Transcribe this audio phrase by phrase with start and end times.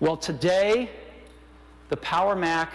[0.00, 0.90] Well, today,
[1.88, 2.72] the Power Mac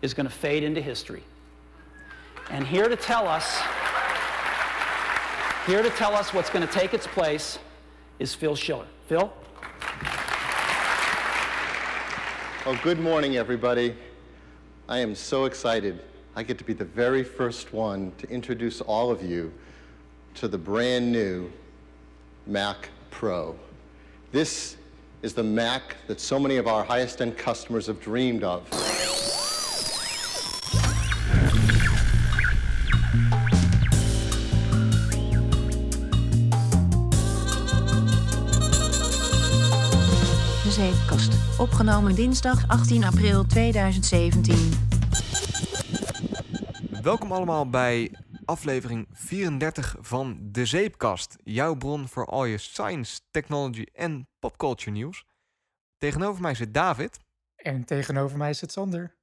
[0.00, 1.22] is going to fade into history.
[2.48, 3.60] And here to tell us,
[5.66, 7.58] here to tell us what's going to take its place
[8.18, 8.86] is Phil Schiller.
[9.06, 9.30] Phil?
[12.64, 13.94] Oh, good morning, everybody.
[14.88, 16.02] I am so excited.
[16.34, 19.52] I get to be the very first one to introduce all of you
[20.36, 21.52] to the brand new
[22.46, 23.58] Mac Pro.
[24.32, 24.77] This
[25.20, 28.62] is the Mac that so many of our highest end customers have dreamed of.
[40.62, 41.32] De Zeepkast.
[41.58, 44.72] Opgenomen dinsdag 18 april 2017.
[47.02, 48.10] Welkom allemaal bij
[48.48, 51.36] aflevering 34 van De Zeepkast.
[51.44, 55.24] Jouw bron voor al je science, technology en popculture nieuws.
[55.98, 57.18] Tegenover mij zit David.
[57.56, 59.16] En tegenover mij zit Sander.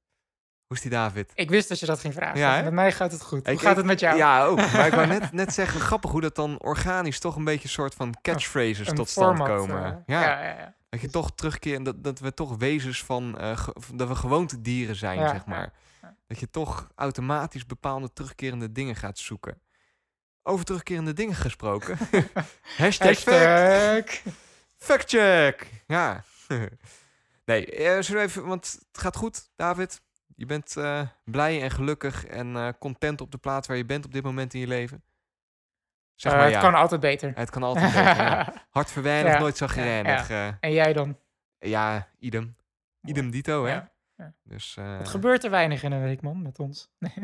[0.66, 1.32] Hoe is die David?
[1.34, 2.38] Ik wist dat je dat ging vragen.
[2.38, 3.44] Ja, met mij gaat het goed.
[3.46, 4.16] Hoe Ik- gaat ik- het met jou?
[4.16, 4.56] Ja, ook.
[4.72, 7.70] Maar ik wou net, net zeggen, grappig hoe dat dan organisch toch een beetje een
[7.70, 9.84] soort van catchphrases Een tot stand format, komen.
[9.84, 10.74] eh, ja, ja, ja, ja.
[10.88, 14.96] dat je toch terugkeert en dat, dat we toch wezens van, eh, dat we gewoontedieren
[14.96, 15.72] zijn, zeg maar.
[16.26, 19.60] Dat je toch automatisch bepaalde terugkerende dingen gaat zoeken.
[20.42, 21.98] Over terugkerende dingen gesproken.
[22.76, 23.24] Hashtag.
[23.24, 24.34] Hashtag.
[24.76, 25.66] Fact check.
[25.86, 26.24] Ja.
[27.44, 30.02] nee, eh, zullen we even, want het gaat goed, David.
[30.36, 34.04] Je bent eh, blij en gelukkig en eh, content op de plaats waar je bent
[34.04, 35.04] op dit moment in je leven.
[36.14, 36.60] Zeg maar het ja.
[36.60, 37.32] kan altijd beter.
[37.34, 38.16] Het kan altijd beter.
[38.16, 38.52] ja.
[38.70, 40.30] Hard verwijnig, Ja, nooit zagrijnig.
[40.60, 41.18] En jij dan?
[41.58, 42.56] ja, idem.
[43.02, 43.80] Idem dito, hè?
[44.16, 44.24] Ja.
[44.24, 44.34] ja.
[44.42, 46.90] Dus, eh, Het gebeurt er weinig in een week, man, met ons.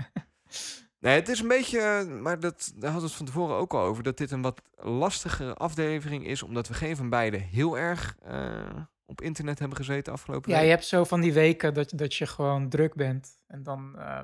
[1.03, 3.75] Nee, het is een beetje, eh, maar dat, daar hadden we het van tevoren ook
[3.75, 7.79] al over, dat dit een wat lastigere aflevering is, omdat we geen van beiden heel
[7.79, 10.65] erg eh, op internet hebben gezeten afgelopen Ja, week.
[10.65, 13.39] je hebt zo van die weken dat, dat je gewoon druk bent.
[13.47, 14.21] En dan eh,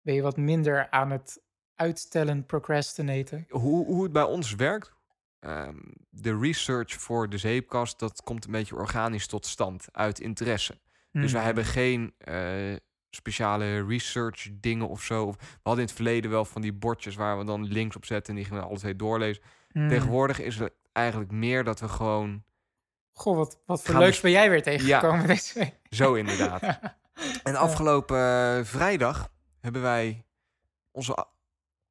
[0.00, 1.42] ben je wat minder aan het
[1.74, 3.46] uitstellen, procrastinaten.
[3.48, 4.92] Hoe, hoe het bij ons werkt,
[5.38, 5.76] ehm,
[6.08, 10.78] de research voor de zeepkast, dat komt een beetje organisch tot stand uit interesse.
[11.20, 11.46] Dus we Hmm.
[11.46, 12.76] hebben geen eh,
[13.10, 15.24] speciale research dingen of zo.
[15.24, 18.04] Of, we hadden in het verleden wel van die bordjes waar we dan links op
[18.04, 19.42] zetten en die gingen we alle twee doorlezen.
[19.72, 19.88] Hmm.
[19.88, 22.44] Tegenwoordig is het eigenlijk meer dat we gewoon
[23.12, 25.74] Goh, wat, wat voor we leuks ben jij weer tegengekomen deze week.
[26.00, 26.78] zo inderdaad.
[27.42, 28.18] En afgelopen
[28.58, 29.28] eh, vrijdag
[29.60, 30.24] hebben wij
[30.90, 31.26] onze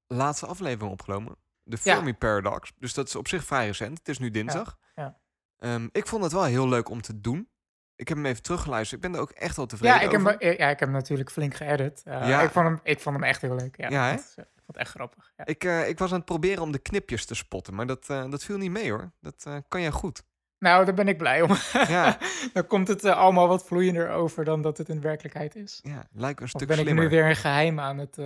[0.08, 1.36] laatste aflevering opgenomen.
[1.64, 1.94] De Ja.
[1.96, 2.74] Fermi Paradox.
[2.80, 3.98] Dus dat is op zich vrij recent.
[3.98, 4.78] Het is nu dinsdag.
[4.96, 5.18] ja.
[5.58, 7.50] Ehm, ik vond het wel heel leuk om te doen.
[7.96, 9.04] Ik heb hem even teruggeluisterd.
[9.04, 10.36] Ik ben er ook echt wel tevreden Ja ik, heb, over.
[10.40, 12.02] hem- ja, ik heb hem natuurlijk flink geëdit.
[12.06, 12.42] Eh, Ja.
[12.42, 13.78] ik, vond hem, ik vond hem echt heel leuk.
[13.78, 14.16] Ja, Ja, hè?
[14.16, 15.32] dat is, eh, ik vond het echt grappig.
[15.38, 15.46] Ja.
[15.46, 17.76] Ik, eh, ik was aan het proberen om de knipjes te spotten.
[17.76, 19.12] Maar dat, dat viel niet mee hoor.
[19.22, 20.24] Dat kan jij goed.
[20.60, 21.56] Nou, daar ben ik blij om.
[21.88, 22.18] Ja.
[22.54, 25.80] dan komt het allemaal wat vloeiender over dan dat het in werkelijkheid is.
[25.84, 28.18] Ja, lijkt een Of stuk ben ik nu weer een geheim aan het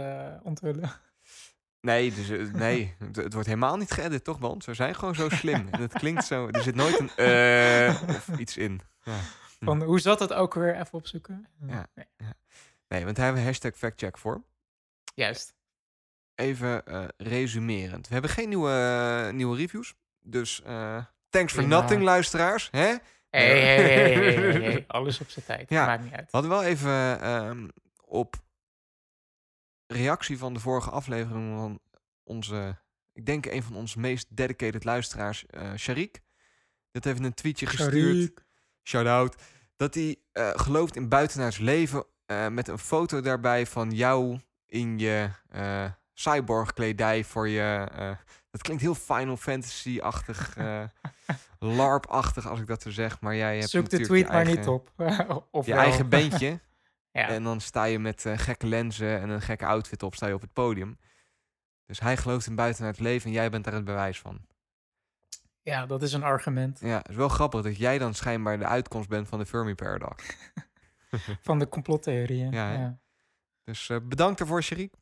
[0.43, 0.91] onthullen?
[1.81, 4.61] Nee, dus, nee het, wordt helemaal niet geëdit, toch, man?
[4.61, 5.67] Ze zijn gewoon zo slim.
[5.71, 6.47] En het klinkt zo...
[6.51, 8.81] Er zit nooit een of iets in.
[9.03, 9.13] Ja.
[9.59, 10.75] Van, hoe zat het ook weer?
[10.75, 11.47] Even opzoeken.
[11.67, 11.87] Ja.
[11.95, 12.05] Nee.
[12.87, 14.43] Nee, want daar hebben we hashtag factcheck voor.
[15.13, 15.53] Juist.
[16.35, 18.07] Even eh, resumerend.
[18.07, 19.95] We hebben geen nieuwe, eh, nieuwe reviews.
[20.19, 21.79] Dus eh, thanks for Prima.
[21.79, 22.67] nothing, luisteraars.
[22.71, 22.95] Hè?
[23.29, 24.85] Hey.
[24.87, 25.69] Alles op zijn tijd.
[25.69, 25.85] Ja.
[25.85, 26.31] Maakt niet uit.
[26.31, 27.67] We hadden wel even ehm,
[28.05, 28.35] op
[29.87, 31.79] reactie van de vorige aflevering van
[32.23, 32.77] onze,
[33.13, 36.21] ik denk een van onze meest dedicated luisteraars, eh Sharik.
[36.91, 38.15] Dat heeft een tweetje gestuurd.
[38.15, 38.47] Sharik.
[38.89, 39.35] Shout-out.
[39.75, 44.99] Dat hij eh, gelooft in buitenaards leven eh, met een foto daarbij van jou in
[44.99, 47.87] je eh cyborg kledij voor je...
[48.51, 50.57] dat klinkt heel Final Fantasy-achtig,
[51.59, 53.21] LARP-achtig als ik dat zo zeg.
[53.21, 54.91] Maar jij hebt Zoek de natuurlijk tweet maar eigen- niet op.
[55.59, 55.81] of je wel.
[55.81, 56.09] eigen
[57.11, 57.27] ja.
[57.27, 60.41] En dan sta je met gekke lenzen en een gekke outfit op, sta je op
[60.41, 60.97] het podium.
[61.85, 64.41] Dus hij gelooft in buitenaard leven en jij bent daar het bewijs van.
[65.69, 68.65] Ja, dat is een argument Ja, het is wel grappig dat jij dan schijnbaar de
[68.65, 70.35] uitkomst bent van de Fermi Paradox.
[71.41, 72.51] van de complottheorieën.
[72.51, 72.99] Ja.
[73.63, 74.93] Dus eh, bedankt daarvoor, Sharik.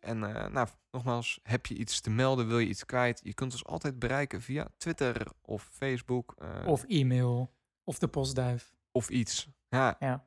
[0.00, 3.20] En eh, nou, nogmaals, heb je iets te melden, wil je iets kwijt?
[3.22, 7.52] Je kunt ons altijd bereiken via Twitter of Facebook eh, Of e-mail.
[7.84, 8.74] Of de postduif.
[8.92, 9.48] of iets.
[9.68, 9.96] Ja.
[9.98, 10.26] Ja.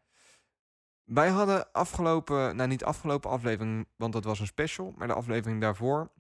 [1.04, 5.62] Wij hadden afgelopen, nou niet afgelopen aflevering, want dat was een special, maar de aflevering
[5.62, 6.12] daarvoor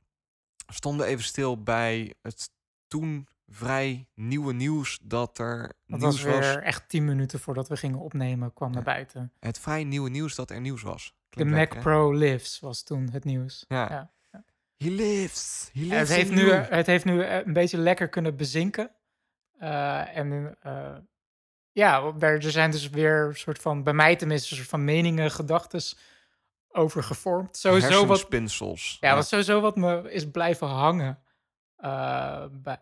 [0.67, 2.51] stonden even stil bij het
[2.87, 6.45] toen vrij nieuwe nieuws dat er Dat nieuws was was.
[6.45, 9.31] weer echt tien minuten voordat we gingen opnemen, kwam naar buiten.
[9.39, 11.15] Het vrij nieuwe nieuws dat er nieuws was.
[11.29, 11.79] De Mac hè?
[11.79, 13.65] Pro Lives was toen het nieuws.
[13.67, 13.89] Ja.
[13.89, 14.11] Ja.
[14.77, 15.69] He lives.
[15.73, 18.91] He Ja, lives het, heeft nu, het heeft nu eh, een beetje lekker kunnen bezinken.
[19.57, 20.95] Eh, en eh,
[21.71, 25.31] ja, er zijn dus weer een soort van, bij mij tenminste, een soort van meningen,
[25.31, 25.81] gedachten
[26.67, 27.57] over gevormd.
[27.57, 28.97] Sowieso wat, Hersenspinsels.
[28.99, 31.19] ja, wat sowieso wat me is blijven hangen
[32.51, 32.79] bij,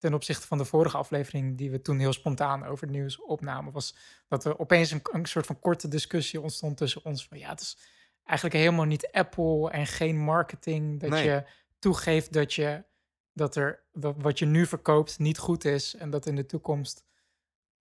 [0.00, 3.72] ten opzichte van de vorige aflevering die we toen heel spontaan over het nieuws opnamen,
[3.72, 3.96] was
[4.28, 7.60] dat er opeens een, een soort van korte discussie ontstond tussen ons van ja, het
[7.60, 7.78] is
[8.24, 11.24] eigenlijk helemaal niet Apple en geen marketing dat Nee.
[11.24, 11.44] je
[11.78, 12.84] toegeeft dat je
[13.32, 17.04] dat er dat wat je nu verkoopt niet goed is en dat in de toekomst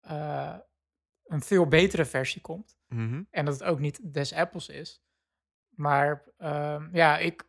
[0.01, 0.57] eh,
[1.25, 2.77] een veel betere versie komt.
[2.89, 3.23] Mhm.
[3.31, 5.03] En dat het ook niet des Apples is.
[5.69, 7.45] Maar ehm, ja, ik,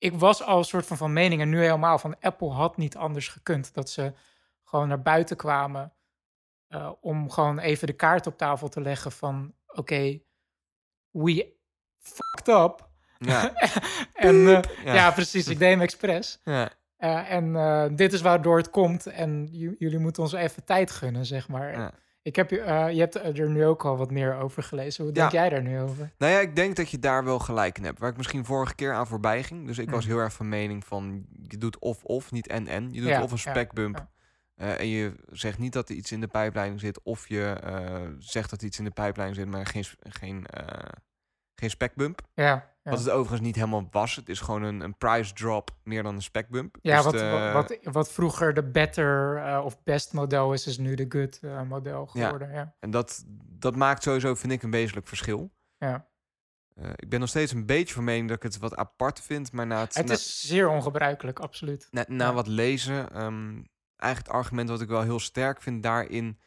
[0.00, 2.96] ik was al een soort van van mening, en nu helemaal, van Apple had niet
[2.96, 3.74] anders gekund.
[3.74, 4.12] Dat ze
[4.64, 5.92] gewoon naar buiten kwamen
[6.68, 9.54] eh, om gewoon even de kaart op tafel te leggen van...
[9.66, 10.20] Oké,
[11.10, 11.54] we
[11.98, 12.88] fucked up.
[13.18, 13.52] Ja.
[14.14, 14.94] en eh, Ja.
[14.94, 15.10] ja.
[15.10, 16.40] precies, ik deed hem expres.
[16.44, 16.70] ja.
[16.96, 19.06] Eh, en dit is waardoor het komt.
[19.06, 19.46] En
[19.78, 21.72] jullie moeten ons even tijd gunnen, zeg maar.
[21.72, 21.92] Ja.
[22.22, 25.04] Ik heb, je- eh, je hebt er nu ook al wat meer over gelezen.
[25.04, 25.40] Hoe denk Ja.
[25.40, 26.12] jij daar nu over?
[26.18, 27.98] Nou ja, ik denk dat je daar wel gelijk in hebt.
[27.98, 29.66] Waar ik misschien vorige keer aan voorbij ging.
[29.66, 30.10] Dus ik was Mm.
[30.10, 31.26] heel erg van mening van...
[31.42, 32.92] je doet of-of, niet en-en.
[32.92, 33.96] Je doet Ja, of een ja, specbump.
[33.96, 34.08] ja.
[34.54, 37.02] eh, en je zegt niet dat er iets in de pijplijn zit...
[37.02, 39.46] of je eh, zegt dat er iets in de pijplijn zit...
[39.46, 40.88] maar geen, geen, eh,
[41.54, 42.20] geen specbump.
[42.34, 42.69] Ja.
[42.82, 44.16] Wat het overigens niet helemaal was.
[44.16, 46.76] Het is gewoon een, een price drop meer dan een specbump.
[46.82, 50.78] ja Dus wat, de- wat, wat vroeger de better eh, of best model is, is
[50.78, 52.52] nu de good eh, model geworden.
[52.52, 52.74] Ja.
[52.80, 53.24] En dat,
[53.58, 55.52] dat maakt sowieso, vind ik, een wezenlijk verschil.
[55.78, 56.08] Ja.
[56.74, 59.52] Eh, ik ben nog steeds een beetje van mening dat ik het wat apart vind.
[59.52, 61.88] Maar na het, Het na- is zeer ongebruikelijk, absoluut.
[61.90, 62.32] na, na Ja.
[62.32, 63.62] wat lezen, ehm,
[63.96, 66.40] eigenlijk het argument wat ik wel heel sterk vind daarin,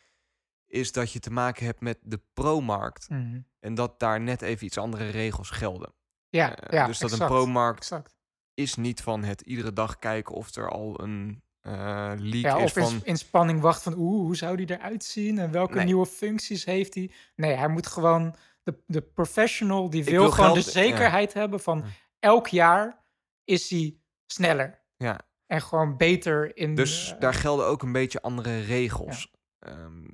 [0.65, 3.09] is dat je te maken hebt met de pro-markt.
[3.09, 3.39] Mhm.
[3.59, 5.93] En dat daar net even iets andere regels gelden.
[6.33, 8.15] Ja, Eh, ja, dus dat exact, een pro-markt exact.
[8.53, 12.63] is niet van het iedere dag kijken of er al een eh leak Ja, is
[12.63, 12.99] of van...
[13.03, 15.85] in spanning wacht van oeh, hoe zou die eruit zien en welke Nee.
[15.85, 17.11] nieuwe functies heeft hij?
[17.35, 21.59] Nee, hij moet gewoon de, de professional die wil, wil gewoon geld- de zekerheid hebben
[21.59, 21.83] van
[22.19, 23.03] elk jaar
[23.43, 25.19] is hij sneller Ja.
[25.45, 26.75] en gewoon beter in.
[26.75, 29.31] Dus eh, daar gelden ook een beetje andere regels.
[29.59, 30.05] Ehm,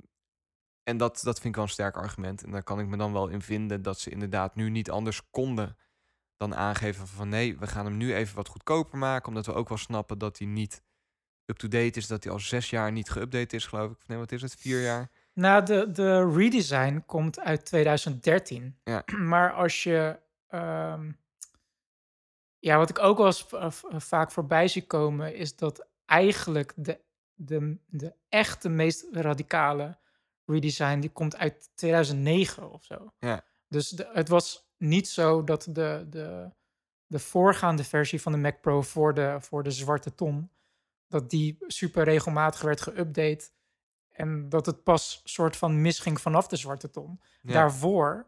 [0.82, 2.42] en dat, dat vind ik wel een sterk argument.
[2.44, 5.30] En daar kan ik me dan wel in vinden dat ze inderdaad nu niet anders
[5.30, 5.76] konden
[6.40, 9.28] dan aangeven van nee, we gaan hem nu even wat goedkoper maken.
[9.28, 10.82] Omdat we ook wel snappen dat hij niet
[11.44, 12.06] up-to-date is.
[12.06, 13.98] Dat hij al zes jaar niet geüpdate is, geloof ik.
[14.06, 14.54] Nee, wat is het?
[14.54, 15.10] Vier jaar?
[15.34, 18.78] Nou, de, de redesign komt uit 2013.
[18.84, 19.02] Ja.
[19.32, 20.18] Maar als je.
[20.48, 21.12] ehm,
[22.58, 26.72] ja, wat ik ook wel eens v- v- vaak voorbij zie komen, is dat eigenlijk
[26.76, 27.00] de,
[27.34, 29.98] de, de echte meest radicale
[30.44, 33.12] redesign, die komt uit 2009 of zo.
[33.18, 33.44] Ja.
[33.68, 36.50] Dus de, het was niet zo dat de, de,
[37.06, 40.50] de voorgaande versie van de Mac Pro voor de, voor de zwarte ton,
[41.08, 43.44] dat die super regelmatig werd geüpdate.
[44.10, 47.20] En dat het pas soort van misging vanaf de zwarte ton.
[47.42, 47.52] Ja.
[47.52, 48.26] Daarvoor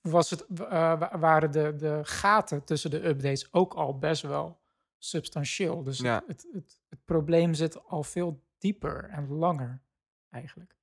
[0.00, 0.68] was het, eh,
[0.98, 4.60] wa- waren de, de gaten tussen de updates ook al best wel
[4.98, 5.82] substantieel.
[5.82, 6.22] Dus Ja.
[6.26, 9.82] het, het, het probleem zit al veel dieper en langer
[10.30, 10.76] eigenlijk.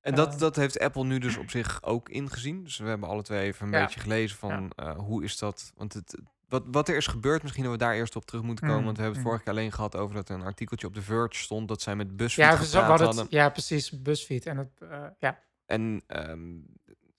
[0.00, 2.64] En dat, dat heeft Apple nu dus op zich ook ingezien.
[2.64, 3.84] Dus we hebben alle twee even een Ja.
[3.84, 5.72] beetje gelezen van eh, hoe is dat.
[5.76, 8.64] Want het, wat, wat er is gebeurd, misschien dat we daar eerst op terug moeten
[8.64, 8.80] komen.
[8.80, 9.32] Mm, Want we hebben het mm.
[9.36, 11.68] vorige keer alleen gehad over dat er een artikeltje op de Verge stond.
[11.68, 14.46] Dat zij met BuzzFeed Ja, gepraat hadden het, ja, precies, BuzzFeed.
[14.46, 16.40] En het, eh, ja, En ehm,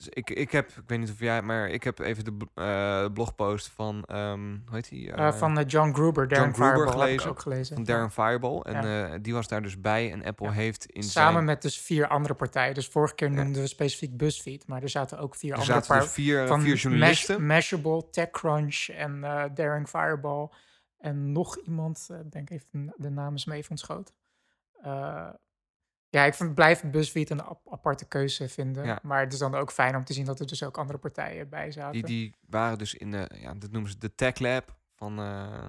[0.04, 3.14] dus ik, ik heb, ik weet niet of jij, maar ik heb even de eh,
[3.14, 5.12] blogpost van, ehm, hoe heet die?
[5.12, 7.30] Eh, van eh, John Gruber, Darren Gruber Fireball, gelezen.
[7.30, 7.76] ook gelezen.
[7.76, 7.84] van.
[7.86, 8.60] Darren Fireball.
[8.60, 9.18] En Ja.
[9.18, 10.12] die was daar dus bij.
[10.12, 10.52] En Apple Ja.
[10.52, 11.46] heeft in Samen zijn...
[11.46, 12.74] met dus vier andere partijen.
[12.74, 13.44] Dus vorige keer Ja.
[13.44, 16.26] noemden we specifiek BuzzFeed, maar er zaten ook vier er andere zaten dus partijen.
[16.26, 17.46] vier, van vier journalisten.
[17.46, 19.22] Mashable, TechCrunch en
[19.54, 20.50] Daring Fireball.
[20.98, 24.16] En nog iemand, ik denk even, de naam is me even ontschoten.
[26.12, 28.86] Eh, ja, ik vind, blijf BuzzFeed een ap- aparte keuze vinden.
[28.86, 29.00] Ja.
[29.04, 31.50] Maar het is dan ook fijn om te zien dat er dus ook andere partijen
[31.50, 31.92] bij zaten.
[31.92, 35.68] Die, die waren dus in de, ja, dat noemen ze de Tech Lab van, eh,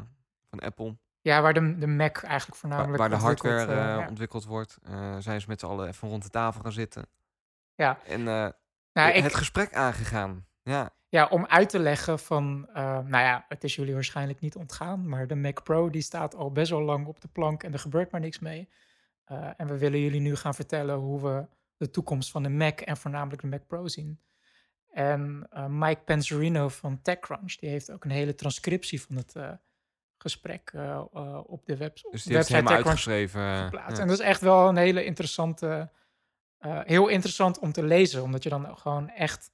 [0.48, 0.96] van Apple.
[1.20, 4.08] Ja, waar de, de Mac eigenlijk Waar, voornamelijk waar de ontwikkeld, hardware eh, eh, ja.
[4.08, 4.78] ontwikkeld wordt.
[4.82, 7.06] Eh, zijn ze met z'n allen even rond de tafel gaan zitten.
[7.74, 7.98] Ja.
[8.06, 8.48] En eh,
[8.92, 10.46] Nou, ik, het gesprek aangegaan.
[10.62, 14.56] Ja, Ja, om uit te leggen van, eh, nou ja, het is jullie waarschijnlijk niet
[14.56, 17.72] ontgaan, maar de Mac Pro die staat al best wel lang op de plank en
[17.72, 18.68] er gebeurt maar niks mee.
[19.32, 21.46] Eh, en we willen jullie nu gaan vertellen hoe we
[21.76, 24.20] de toekomst van de Mac en voornamelijk de Mac Pro zien.
[24.90, 29.50] En eh, Mike Panzerino van TechCrunch, die heeft ook een hele transcriptie van het eh,
[30.18, 30.72] gesprek
[31.46, 33.56] op de web, dus die website TechCrunch uitgeschreven.
[33.56, 33.96] geplaatst.
[33.96, 34.02] ja.
[34.02, 35.90] En dat is echt wel een hele interessante,
[36.64, 39.50] heel interessant om te lezen, omdat je dan gewoon echt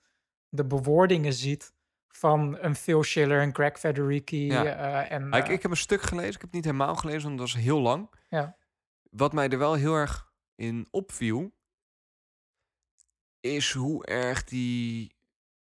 [0.49, 1.73] de bewoordingen ziet
[2.09, 4.47] van een Phil Schiller, een Greg Federici.
[4.47, 5.05] Ja.
[5.09, 6.35] en, ik, ik heb een stuk gelezen.
[6.35, 8.11] Ik heb het niet helemaal gelezen, want dat was heel lang.
[8.29, 8.57] Ja.
[9.09, 11.57] Wat mij er wel heel erg in opviel,
[13.41, 15.17] is hoe erg die.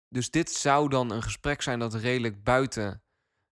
[0.08, 3.04] Dus dit zou dan een gesprek zijn dat redelijk buiten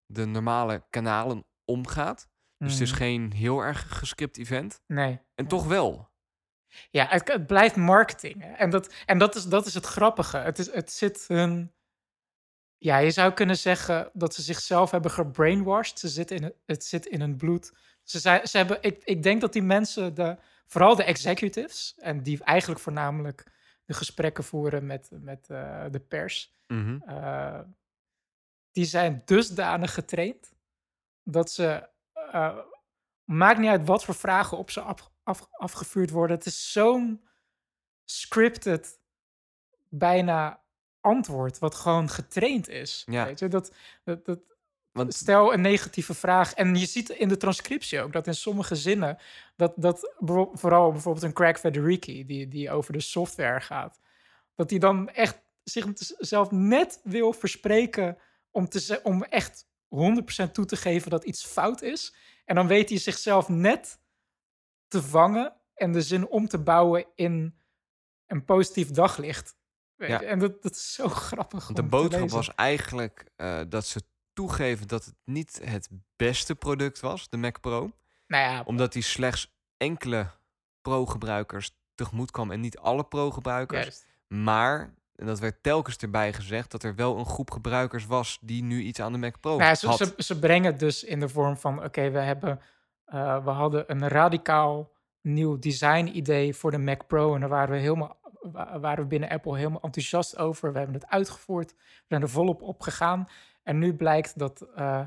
[0.06, 2.30] de normale kanalen omgaat.
[2.58, 3.00] Dus het is Mhm.
[3.00, 4.82] geen heel erg gescript event.
[4.88, 5.20] Nee.
[5.36, 6.10] En toch wel.
[6.90, 8.44] Ja, het, het blijft marketing.
[8.44, 10.38] En, dat, en dat, is, dat is het grappige.
[10.38, 11.74] Het, is, het zit hun...
[12.78, 16.00] Ja, je zou kunnen zeggen dat ze zichzelf hebben gebrainwashed.
[16.00, 17.74] Ze zit in, het- het zit in hun bloed.
[18.04, 21.96] Ze, zei, ze hebben, ik, ik denk dat die mensen, de, vooral de executives...
[21.98, 23.52] en die eigenlijk voornamelijk
[23.86, 26.54] de gesprekken voeren met, met eh, de pers...
[26.68, 27.00] Mhm.
[27.06, 27.60] eh,
[28.72, 30.54] die zijn dusdanig getraind
[31.24, 31.90] dat ze.
[32.14, 32.58] eh,
[33.24, 36.38] maakt niet uit wat voor vragen op ze af, af- afgevuurd worden.
[36.38, 37.28] Het is zo'n
[38.06, 39.00] scripted,
[39.90, 40.62] bijna
[41.00, 43.04] antwoord, wat gewoon getraind is.
[43.06, 43.26] Ja.
[43.26, 43.48] Weet je?
[43.48, 44.40] Dat, dat, dat,
[44.92, 46.54] Want stel een negatieve vraag.
[46.54, 49.18] En je ziet in de transcriptie ook dat in sommige zinnen.
[49.56, 50.14] dat, dat
[50.54, 54.00] vooral bijvoorbeeld een Craig Federighi, die, die over de software gaat.
[54.56, 58.18] dat hij dan echt zichzelf net wil verspreken.
[58.52, 59.66] om, te, om echt
[60.46, 62.16] 100% toe te geven dat iets fout is.
[62.46, 64.00] En dan weet hij zichzelf net
[64.88, 65.54] te vangen.
[65.74, 67.56] en de zin om te bouwen in
[68.28, 69.56] een positief daglicht.
[69.96, 70.22] Ja.
[70.22, 71.68] En dat, dat is zo grappig.
[71.68, 74.02] De boodschap was eigenlijk eh, dat ze
[74.46, 77.92] toegeven dat het niet het beste product was, de Mac Pro.
[78.28, 80.28] Nou ja, Omdat die slechts enkele
[80.82, 83.82] pro-gebruikers tegemoet kwam en niet alle pro-gebruikers.
[83.82, 84.06] juist.
[84.28, 88.64] Maar, en dat werd telkens erbij gezegd, dat er wel een groep gebruikers was die
[88.64, 89.98] nu iets aan de Mac Pro Nou ja, ze, had.
[89.98, 92.62] ze, ze brengen het dus in de vorm van: oké, we hebben,
[93.06, 97.34] eh, we hadden een radicaal nieuw design-idee voor de Mac Pro.
[97.34, 100.72] En daar waren we, helemaal, wa- waren we binnen Apple helemaal enthousiast over.
[100.72, 103.28] We hebben het uitgevoerd, we zijn er volop op gegaan.
[103.64, 105.06] En nu blijkt dat, eh,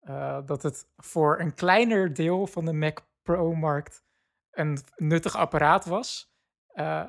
[0.00, 4.04] eh, dat het voor een kleiner deel van de Mac Pro-markt
[4.50, 6.32] een nuttig apparaat was.
[6.66, 7.04] Eh,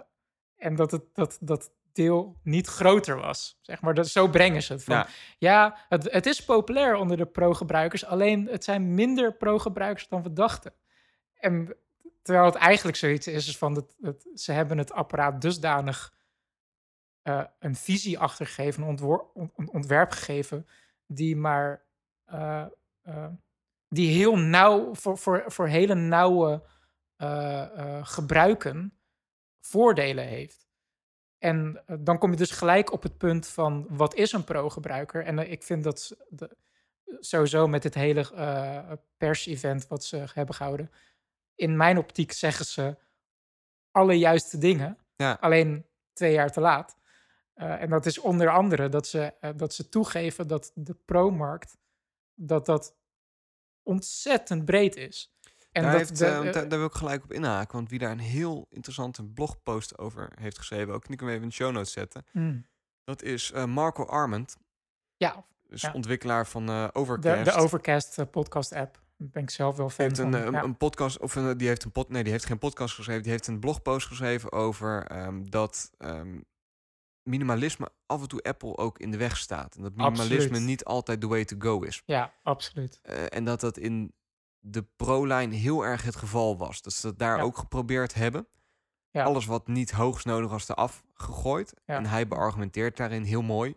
[0.57, 3.59] en dat het dat, dat deel niet groter was.
[3.61, 4.83] Zeg maar, dat, zo brengen ze het.
[4.83, 5.07] Van, Ja.
[5.37, 10.33] ja, het, het is populair onder de pro-gebruikers, alleen het zijn minder pro-gebruikers dan we
[10.33, 10.73] dachten.
[11.35, 11.75] En
[12.21, 16.14] terwijl het eigenlijk zoiets is, is van dat, dat ze hebben het apparaat dusdanig
[17.25, 20.67] eh, een visie achtergegeven, een, ontwerp gegeven,
[21.05, 21.85] die maar
[22.25, 22.65] eh,
[23.01, 23.27] eh,
[23.87, 26.63] die heel nauw voor, voor, voor hele nauwe
[28.01, 28.93] gebruiken
[29.59, 30.67] voordelen heeft.
[31.37, 35.23] En dan kom je dus gelijk op het punt van wat is een pro-gebruiker?
[35.23, 36.57] En ik vind dat de,
[37.19, 40.91] sowieso met dit hele pers-event wat ze hebben gehouden,
[41.55, 42.97] in mijn optiek zeggen ze
[43.91, 45.37] alle juiste dingen, Ja.
[45.39, 47.03] alleen twee jaar te laat.
[47.55, 51.77] Eh, en dat is onder andere dat ze, eh, dat ze toegeven dat de pro-markt
[52.33, 52.95] dat dat
[53.83, 55.33] ontzettend breed is.
[55.71, 57.75] En daar, dat heeft, de- eh, daar, daar wil ik gelijk op inhaken.
[57.75, 61.43] Want wie daar een heel interessante blogpost over heeft geschreven, ook die kunnen we even
[61.43, 62.25] in de show notes zetten.
[62.31, 62.65] mm,
[63.03, 64.57] Dat is Marco Arment,
[65.17, 65.91] ja, dus Ja.
[65.93, 67.45] ontwikkelaar van eh de, Overcast.
[67.45, 69.03] de Overcast podcast app.
[69.17, 70.33] Daar ben ik zelf wel fan heeft van.
[70.33, 70.63] een, ja.
[70.63, 73.31] een podcast, of een, die heeft een pod, nee, die heeft geen podcast geschreven, die
[73.31, 76.39] heeft een blogpost geschreven over ehm, dat ehm,
[77.25, 79.75] minimalisme af en toe Apple ook in de weg staat.
[79.75, 80.61] En dat minimalisme Absoluut.
[80.67, 82.01] niet altijd the way to go is.
[82.05, 82.99] ja, absoluut.
[83.01, 84.13] Eh, en dat dat in
[84.59, 86.81] de pro-lijn heel erg het geval was.
[86.81, 87.43] Dat ze dat daar Ja.
[87.43, 88.47] ook geprobeerd hebben.
[89.09, 89.23] Ja.
[89.23, 91.73] Alles wat niet hoogst nodig was eraf gegooid.
[91.85, 91.95] Ja.
[91.95, 93.75] En hij beargumenteert daarin heel mooi.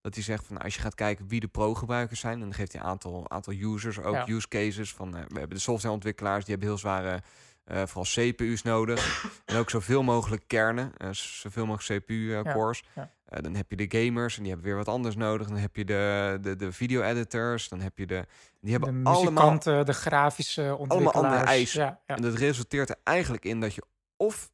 [0.00, 2.72] Dat hij zegt van nou, als je gaat kijken wie de pro-gebruikers zijn, dan geeft
[2.72, 4.92] hij een aantal, aantal users, ook use cases.
[4.94, 7.22] Van, eh, we hebben de softwareontwikkelaars, die hebben heel zware,
[7.68, 9.24] eh, vooral CPU's nodig.
[9.46, 12.82] en ook zoveel mogelijk kernen, eh, zoveel mogelijk CPU-cores.
[12.94, 13.10] ja.
[13.24, 15.46] Eh, dan heb je de gamers en die hebben weer wat anders nodig.
[15.46, 18.26] Dan heb je de, de, de video-editors, dan heb je de...
[18.60, 21.16] Die De hebben allemaal muzikanten, de grafische ontwikkelaars.
[21.26, 21.82] andere eisen.
[21.82, 22.16] Ja, ja.
[22.16, 23.82] en dat resulteert er eigenlijk in dat je
[24.16, 24.50] of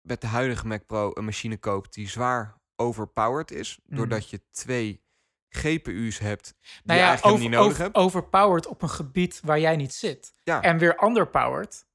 [0.00, 3.96] met de huidige Mac Pro een machine koopt die zwaar overpowered is, Mhm.
[3.96, 5.02] doordat je twee
[5.48, 7.96] GPU's hebt die nou je ja, eigenlijk over, niet nodig over- hebt.
[7.96, 10.32] overpowered op een gebied waar jij niet zit.
[10.42, 10.62] Ja.
[10.62, 11.86] En weer underpowered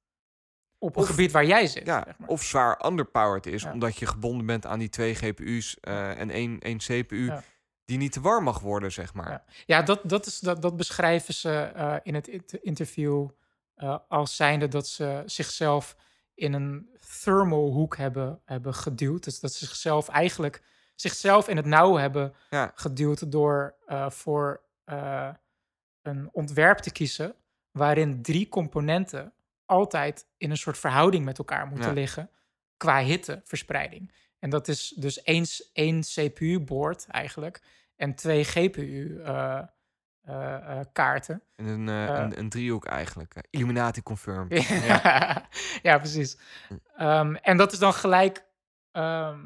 [0.86, 1.86] op Of- gebied waar jij zit.
[1.86, 2.30] Ja, zeg maar.
[2.30, 3.72] of zwaar underpowered is, Ja.
[3.72, 7.44] omdat je gebonden bent aan die twee GPU's eh, en één, één CPU Ja.
[7.86, 9.44] die niet te warm mag worden, zeg maar.
[9.66, 9.82] Ja.
[9.82, 13.30] Dat, dat, is, dat, dat beschrijven ze eh, in het int- interview
[13.76, 15.96] eh, als zijnde dat ze zichzelf
[16.34, 16.90] in een
[17.24, 19.24] thermal hoek hebben, hebben geduwd.
[19.24, 20.64] Dus dat ze zichzelf eigenlijk
[20.96, 22.72] zichzelf in het nauw hebben Ja.
[22.76, 23.76] geduwd door
[24.10, 24.64] voor
[26.02, 27.36] een ontwerp te kiezen
[27.72, 29.34] waarin drie componenten
[29.66, 31.94] altijd in een soort verhouding met elkaar moeten Ja.
[31.94, 32.30] liggen
[32.78, 34.14] qua hitteverspreiding.
[34.40, 37.62] En dat is dus één, s- één CPU-boord eigenlijk
[37.96, 38.44] en twee
[40.26, 41.42] GPU-kaarten.
[41.56, 42.24] En een, eh, Eh.
[42.24, 43.36] een, een driehoek eigenlijk.
[43.36, 44.64] eh, Illuminati confirmed.
[44.68, 45.48] ja.
[45.82, 46.38] ja, precies.
[46.68, 46.74] Hm.
[46.98, 48.44] Ehm, en dat is dan gelijk.
[48.92, 49.40] ehm,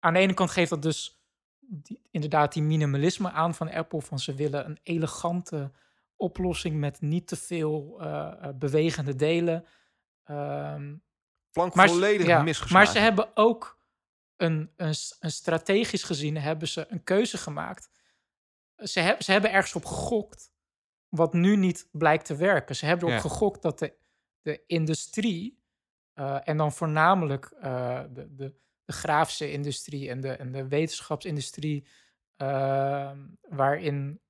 [0.00, 1.20] aan de ene kant geeft dat dus
[1.58, 4.00] die, inderdaad die minimalisme aan van Apple.
[4.02, 5.70] Van ze willen een elegante
[6.16, 9.66] oplossing met niet te veel eh, eh, bewegende delen.
[10.24, 10.96] Ehm,
[11.50, 12.76] Plank maar, volledig ja, misgeslagen.
[12.76, 13.78] maar ze hebben ook
[14.36, 17.90] een, een, een strategisch gezien hebben ze een keuze gemaakt.
[18.76, 20.52] Ze, heb, ze hebben ergens op gegokt
[21.08, 22.76] wat nu niet blijkt te werken.
[22.76, 23.28] Ze hebben erop Ja.
[23.28, 23.96] gegokt dat de,
[24.42, 25.62] de industrie
[26.12, 28.54] eh, en dan voornamelijk de, de,
[28.84, 31.86] de grafische industrie en de, en de wetenschapsindustrie,
[32.36, 34.20] ehm, waarin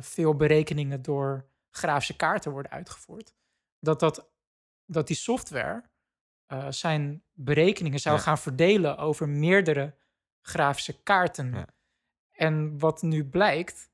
[0.00, 3.34] veel berekeningen door grafische kaarten worden uitgevoerd,
[3.78, 4.30] dat, dat,
[4.86, 5.82] dat die software
[6.46, 8.22] eh, zijn berekeningen zou Ja.
[8.22, 9.94] gaan verdelen over meerdere
[10.42, 11.52] grafische kaarten.
[11.52, 11.66] Ja.
[12.30, 13.88] En wat nu blijkt.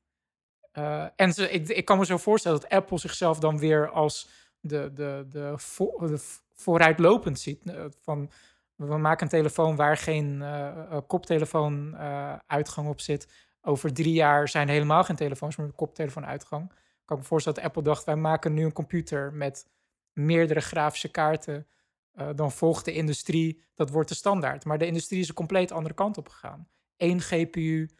[0.72, 4.28] eh, en ze, ik, ik kan me zo voorstellen dat Apple zichzelf dan weer als
[4.60, 7.66] de, de, de, vo- de v- vooruitlopend ziet.
[7.70, 8.30] eh, Van
[8.74, 13.45] we maken een telefoon waar geen eh, eh, koptelefoon eh, uitgang op zit.
[13.66, 16.68] Over drie jaar zijn helemaal geen telefoons meer met koptelefoon uitgang.
[17.04, 19.68] Kan ik me voorstellen dat Apple dacht, wij maken nu een computer met
[20.12, 21.66] meerdere grafische kaarten.
[22.12, 24.64] Eh, dan volgt de industrie, dat wordt de standaard.
[24.64, 26.68] Maar de industrie is een compleet andere kant op gegaan.
[26.96, 27.90] Eén GPU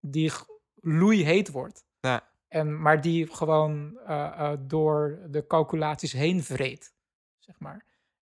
[0.00, 0.32] die
[0.74, 1.84] loeiheet wordt.
[2.00, 2.28] Ja.
[2.48, 6.94] En, maar die gewoon eh, eh, door de calculaties heen vreet,
[7.38, 7.84] zeg maar.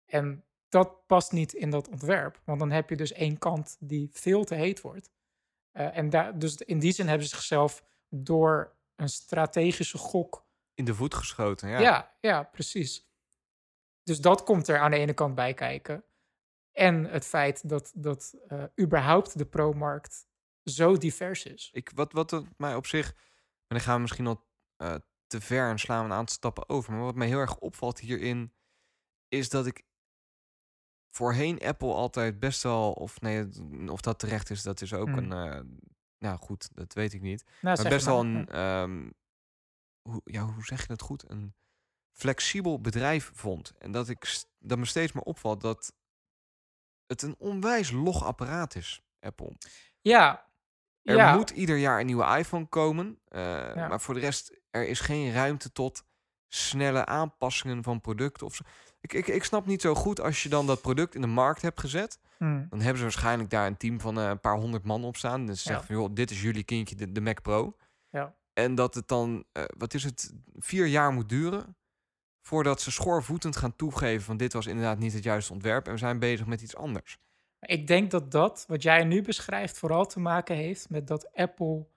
[0.05, 2.41] En dat past niet in dat ontwerp.
[2.45, 5.11] Want dan heb je dus één kant die veel te heet wordt.
[5.73, 10.85] Eh, en daar, dus in die zin hebben ze zichzelf door een strategische gok In
[10.85, 11.79] de voet geschoten, ja.
[11.79, 12.15] ja.
[12.19, 13.11] ja, precies.
[14.03, 16.03] Dus dat komt er aan de ene kant bij kijken.
[16.71, 20.27] En het feit dat, dat eh, überhaupt de pro-markt
[20.63, 21.69] zo divers is.
[21.73, 23.11] Ik, wat, wat mij op zich...
[23.67, 24.95] En dan gaan we misschien al eh,
[25.27, 26.93] te ver en slaan we een aantal stappen over.
[26.93, 28.53] Maar wat mij heel erg opvalt hierin...
[29.27, 29.85] is dat ik
[31.15, 32.91] voorheen Apple altijd best wel...
[32.91, 33.47] of nee,
[33.91, 35.31] of dat terecht is, dat is ook Hmm.
[35.31, 35.51] een...
[35.53, 35.61] eh,
[36.17, 37.43] nou goed, dat weet ik niet.
[37.61, 38.39] Nou, maar best wel maar.
[38.41, 38.47] een...
[38.49, 39.09] ehm,
[40.09, 41.29] hoe, ja, hoe zeg je dat goed?
[41.29, 41.53] Een
[42.11, 43.73] flexibel bedrijf vond.
[43.77, 45.93] En dat, ik, dat me steeds meer opvalt dat
[47.05, 49.51] het een onwijs log apparaat is, Apple.
[50.01, 50.51] Ja,
[51.01, 51.35] Er ja.
[51.35, 53.19] moet ieder jaar een nieuwe iPhone komen.
[53.27, 53.87] eh, Ja.
[53.87, 56.03] Maar voor de rest, er is geen ruimte tot
[56.47, 58.45] snelle aanpassingen van producten.
[58.45, 58.63] Of zo.
[59.03, 61.61] Ik, ik, ik snap niet zo goed als je dan dat product in de markt
[61.61, 62.19] hebt gezet.
[62.37, 62.65] Hm.
[62.69, 65.45] Dan hebben ze waarschijnlijk daar een team van eh, een paar honderd man op staan.
[65.45, 65.75] Dus ze Ja.
[65.75, 67.75] zeggen van, joh, dit is jullie kindje, de, de Mac Pro.
[68.09, 68.35] Ja.
[68.53, 71.75] En dat het dan, eh, wat is het, vier jaar moet duren...
[72.41, 74.37] voordat ze schoorvoetend gaan toegeven van...
[74.37, 75.85] dit was inderdaad niet het juiste ontwerp...
[75.85, 77.17] en we zijn bezig met iets anders.
[77.59, 81.87] Ik denk dat dat, wat jij nu beschrijft, vooral te maken heeft met dat Apple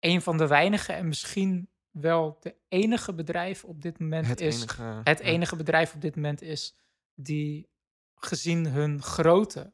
[0.00, 1.68] een van de weinige en misschien
[2.00, 4.56] wel de enige bedrijf op dit moment Het is.
[4.56, 5.00] enige...
[5.04, 5.24] het ja.
[5.24, 6.76] enige bedrijf op dit moment is
[7.14, 7.68] die
[8.14, 9.72] gezien hun grootte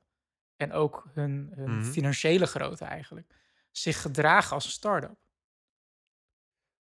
[0.57, 1.91] en ook hun, hun Mhm.
[1.91, 3.35] financiële grootte eigenlijk,
[3.71, 5.19] zich gedragen als een start-up.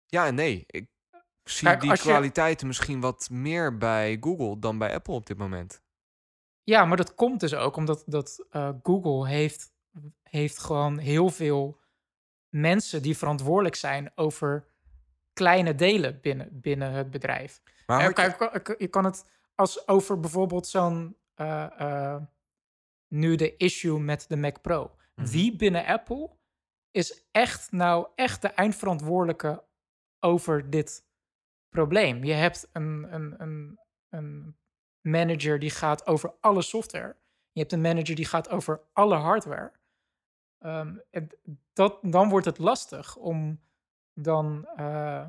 [0.05, 0.63] Ja en nee.
[0.67, 0.87] Ik
[1.43, 5.37] zie Kijk, die je- kwaliteiten misschien wat meer bij Google dan bij Apple op dit
[5.37, 5.81] moment.
[6.63, 9.71] Ja, maar dat komt dus ook omdat dat, eh, Google heeft,
[10.23, 11.79] heeft gewoon heel veel
[12.49, 14.67] mensen die verantwoordelijk zijn over
[15.39, 17.61] kleine delen binnen, binnen het bedrijf.
[17.85, 18.05] Maar Eh,
[18.39, 22.21] je- ik- je kan het als over bijvoorbeeld zo'n eh, eh,
[23.07, 24.95] nu de issue met de Mac Pro.
[25.15, 25.27] Mhm.
[25.27, 26.29] Wie binnen Apple
[26.91, 29.63] is echt nou echt de eindverantwoordelijke
[30.19, 31.05] over dit
[31.69, 32.23] probleem?
[32.23, 34.57] Je hebt een, een, een, een
[35.01, 37.15] manager die gaat over alle software.
[37.51, 39.71] Je hebt een manager die gaat over alle hardware.
[40.59, 41.29] Ehm, en
[41.73, 43.59] dat, dan wordt het lastig om
[44.23, 44.65] dan.
[44.75, 45.27] eh,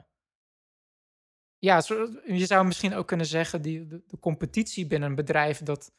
[1.59, 1.83] ja,
[2.27, 5.93] je zou misschien ook kunnen zeggen, die, de, competitie binnen een bedrijf, dat,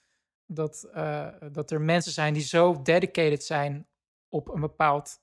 [0.46, 3.88] dat, eh, dat er mensen zijn die zo dedicated zijn
[4.30, 5.22] op een bepaald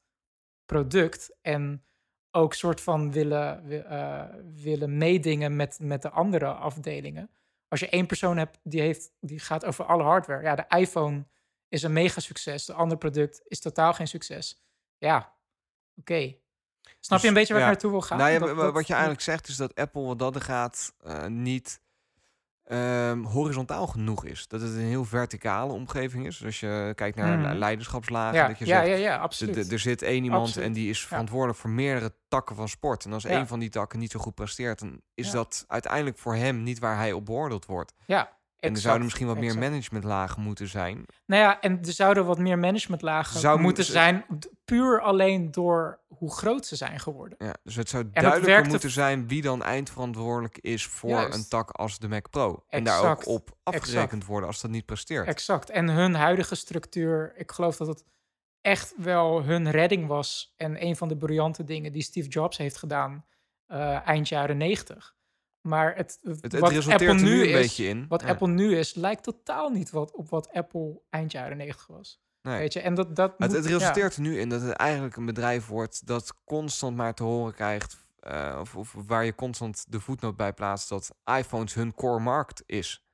[0.64, 1.84] product en
[2.30, 7.30] ook soort van willen, wi- eh, willen meedingen met, met de andere afdelingen.
[7.68, 10.42] Als je één persoon hebt die, heeft, die gaat over alle hardware.
[10.42, 11.26] Ja, de iPhone
[11.68, 12.64] is een mega succes.
[12.64, 14.62] De andere product is totaal geen succes.
[14.98, 15.36] Ja,
[15.94, 16.36] oké.
[17.08, 17.68] Snap Dus, je een beetje waar ja.
[17.68, 18.18] ik naartoe wil gaan?
[18.18, 20.40] Nou ja, Dat- wa- dat- wat je eigenlijk zegt is dat Apple wat dat er
[20.40, 21.80] gaat eh, niet
[22.64, 24.48] ehm, horizontaal genoeg is.
[24.48, 26.36] Dat het een heel verticale omgeving is.
[26.36, 29.72] Dus als je kijkt naar le- leiderschapslagen, ja, dat je ja, zegt, ja, ja, absoluut.
[29.72, 30.66] er zit één iemand Absoluut.
[30.68, 33.04] en die is verantwoordelijk voor meerdere takken van sport.
[33.04, 36.34] En als één van die takken niet zo goed presteert, dan is dat uiteindelijk voor
[36.34, 37.92] hem niet waar hij op beoordeeld wordt.
[38.06, 41.04] ja, en er zouden misschien wat meer managementlagen moeten zijn.
[41.26, 44.24] Nou ja, en er zouden wat meer managementlagen Zou moeten ze- zijn,
[44.64, 47.38] puur alleen door hoe groot ze zijn geworden.
[47.46, 51.34] Ja, dus het zou duidelijker moeten zijn wie dan eindverantwoordelijk is voor Juist.
[51.38, 52.64] een tak als de Mac Pro.
[52.68, 55.26] En daar ook op afgerekend worden als dat niet presteert.
[55.26, 55.70] Exact.
[55.70, 58.04] En hun huidige structuur, ik geloof dat het
[58.60, 60.54] echt wel hun redding was.
[60.56, 63.24] En een van de briljante dingen die Steve Jobs heeft gedaan
[63.66, 65.16] eh, eind jaren 90.
[65.68, 68.06] Maar het, Het, het wat resulteert Apple nu een is, beetje in.
[68.08, 68.28] Wat Ja.
[68.28, 72.20] Apple nu is, lijkt totaal niet wat, op wat Apple eind jaren 90 was.
[72.42, 72.58] Nee.
[72.58, 73.70] Weet je, en dat, dat Het, moet- het ja.
[73.78, 77.54] resulteert er nu in dat het eigenlijk een bedrijf wordt dat constant maar te horen
[77.54, 82.20] krijgt, eh, of, of waar je constant de voetnoot bij plaatst, dat iPhones hun core
[82.20, 83.04] markt is.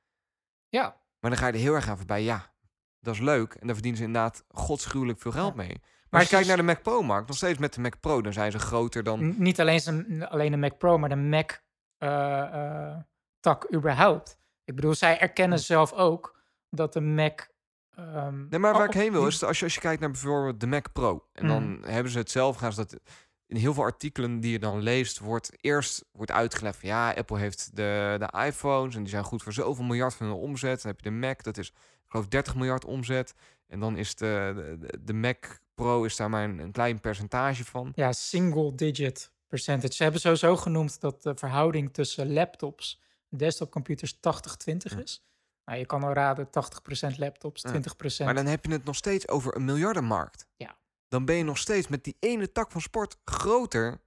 [0.69, 2.23] Ja, Maar dan ga je er heel erg aan voorbij.
[2.23, 2.53] Ja,
[2.99, 3.53] dat is leuk.
[3.53, 5.61] En daar verdienen ze inderdaad godsgruwelijk veel geld Ja.
[5.63, 5.81] mee.
[6.09, 8.33] Maar, als je kijkt naar de Mac Pro-markt, nog steeds met de Mac Pro, dan
[8.33, 9.19] zijn ze groter dan...
[9.27, 11.51] N- niet alleen, zijn, alleen de Mac Pro, maar de Mac
[11.97, 12.97] eh, eh,
[13.39, 14.37] tak überhaupt.
[14.63, 17.47] Ik bedoel, zij erkennen zelf ook dat de Mac...
[17.95, 20.11] ehm, Nee, maar waar oh, ik heen wil is, als je, als je kijkt naar
[20.11, 21.27] bijvoorbeeld de Mac Pro.
[21.33, 22.99] En dan hebben ze het zelf, gaan ze dat...
[23.47, 26.89] In heel veel artikelen die je dan leest, wordt eerst wordt uitgelegd van...
[26.89, 30.35] Ja, Apple heeft de, de iPhones en die zijn goed voor zoveel miljard van hun
[30.35, 30.81] omzet.
[30.81, 31.75] Dan heb je de Mac, dat is, ik
[32.07, 33.33] geloof, 30 miljard omzet.
[33.67, 37.65] En dan is de, de, de Mac Pro is daar maar een, een klein percentage
[37.65, 37.91] van.
[37.95, 39.93] Ja, single digit percentage.
[39.93, 45.01] Ze hebben sowieso genoemd dat de verhouding tussen laptops en desktopcomputers 80-20 Ja.
[45.03, 45.23] is.
[45.65, 47.69] Nou, je kan al raden, 80% laptops, Ja.
[47.69, 48.25] 20%.
[48.25, 50.47] Maar dan heb je het nog steeds over een miljardenmarkt.
[50.55, 50.77] Ja.
[51.07, 54.01] Dan ben je nog steeds met die ene tak van sport groter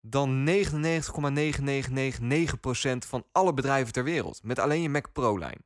[0.00, 4.42] dan 99,9999% van alle bedrijven ter wereld.
[4.42, 5.64] Met alleen je Mac Pro-lijn.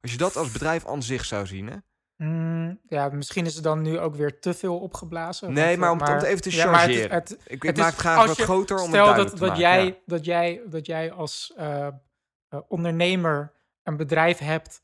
[0.00, 1.76] Als je dat als bedrijf aan zich zou zien, hè?
[2.18, 5.52] Mm, ja, misschien is er dan nu ook weer te veel opgeblazen.
[5.52, 7.10] Nee, maar om het- het even te ja, maar het chargeren.
[7.16, 9.38] het- Ik, ik Het maak het graag wat je- groter om het Stel duidelijk dat,
[9.40, 9.62] te dat, maken.
[9.78, 9.94] jij, ja.
[10.06, 13.52] dat, jij, dat jij als eh, eh, ondernemer
[13.82, 14.82] een bedrijf hebt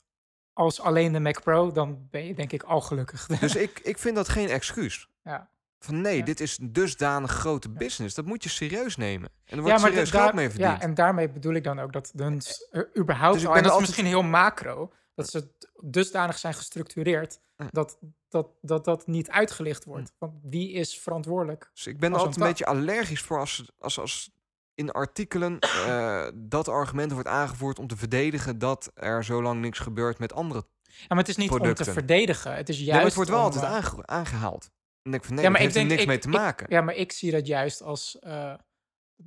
[0.53, 3.25] als alleen de Mac Pro, dan ben je denk ik al gelukkig.
[3.39, 5.09] Dus ik, ik vind dat geen excuus.
[5.23, 5.49] ja.
[5.79, 6.23] Van nee, Ja.
[6.25, 8.15] dit is een dusdanig grote business.
[8.15, 9.29] Dat moet je serieus nemen.
[9.45, 10.71] En er wordt ja, serieus geld mee verdiend.
[10.71, 13.53] Ja, en daarmee bedoel ik dan ook dat hun s- eh, überhaupt, Dus ik al-
[13.53, 15.47] ben en dat is altijd- misschien heel macro, dat ze
[15.83, 17.67] dusdanig zijn gestructureerd Ja.
[17.71, 17.97] dat,
[18.29, 20.13] dat, dat dat niet uitgelicht wordt.
[20.17, 21.69] Want wie is verantwoordelijk?
[21.73, 24.31] Dus ik ben er altijd een beetje allergisch voor als, als, als
[24.73, 29.79] in artikelen eh, dat argument wordt aangevoerd om te verdedigen dat er zo lang niks
[29.79, 30.65] gebeurt met andere.
[30.83, 32.55] Ja, maar het is niet om te verdedigen.
[32.55, 34.69] Het is juist Ja, het wordt wel om, altijd eh, aange- aangehaald.
[35.01, 36.33] En ik van nee, Ja, maar ik heeft er denk- niks ik- mee te ik-
[36.33, 36.65] maken.
[36.69, 38.19] Ja, maar ik zie dat juist als...
[38.19, 38.53] eh,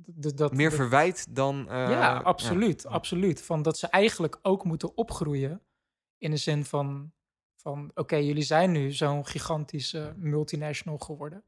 [0.05, 1.65] dat, Meer dat- verwijt dan.
[1.69, 3.41] ja, absoluut, absoluut.
[3.41, 5.61] Van dat ze eigenlijk ook moeten opgroeien
[6.19, 7.11] in de zin van,
[7.55, 11.43] van oké, jullie zijn nu zo'n gigantische multinational geworden.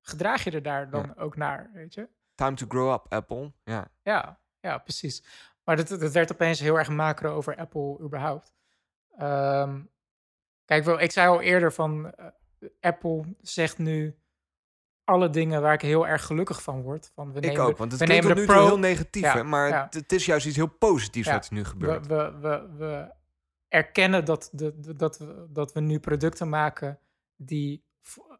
[0.00, 2.08] Gedraag je er daar dan ook naar, weet je?
[2.34, 3.52] Time to grow up, Apple.
[3.64, 3.90] Ja.
[4.02, 5.24] Ja, ja, precies.
[5.64, 8.54] Maar dat, dat werd opeens heel erg macro over Apple überhaupt.
[9.16, 9.80] Ehm,
[10.64, 12.26] kijk, wel, ik zei al eerder van eh,
[12.80, 14.18] Apple zegt nu
[15.04, 17.10] alle dingen waar ik heel erg gelukkig van word.
[17.14, 19.22] Van we Ik nemen ook, want het we nemen nu de toe Pro- heel negatief,
[19.22, 19.84] Ja, hè, maar ja.
[19.84, 22.06] het, het is juist iets heel positiefs Ja, wat er nu gebeurt.
[22.06, 23.14] We, we, we, we
[23.76, 26.98] erkennen dat, de, dat, we, dat we nu producten maken
[27.36, 27.84] die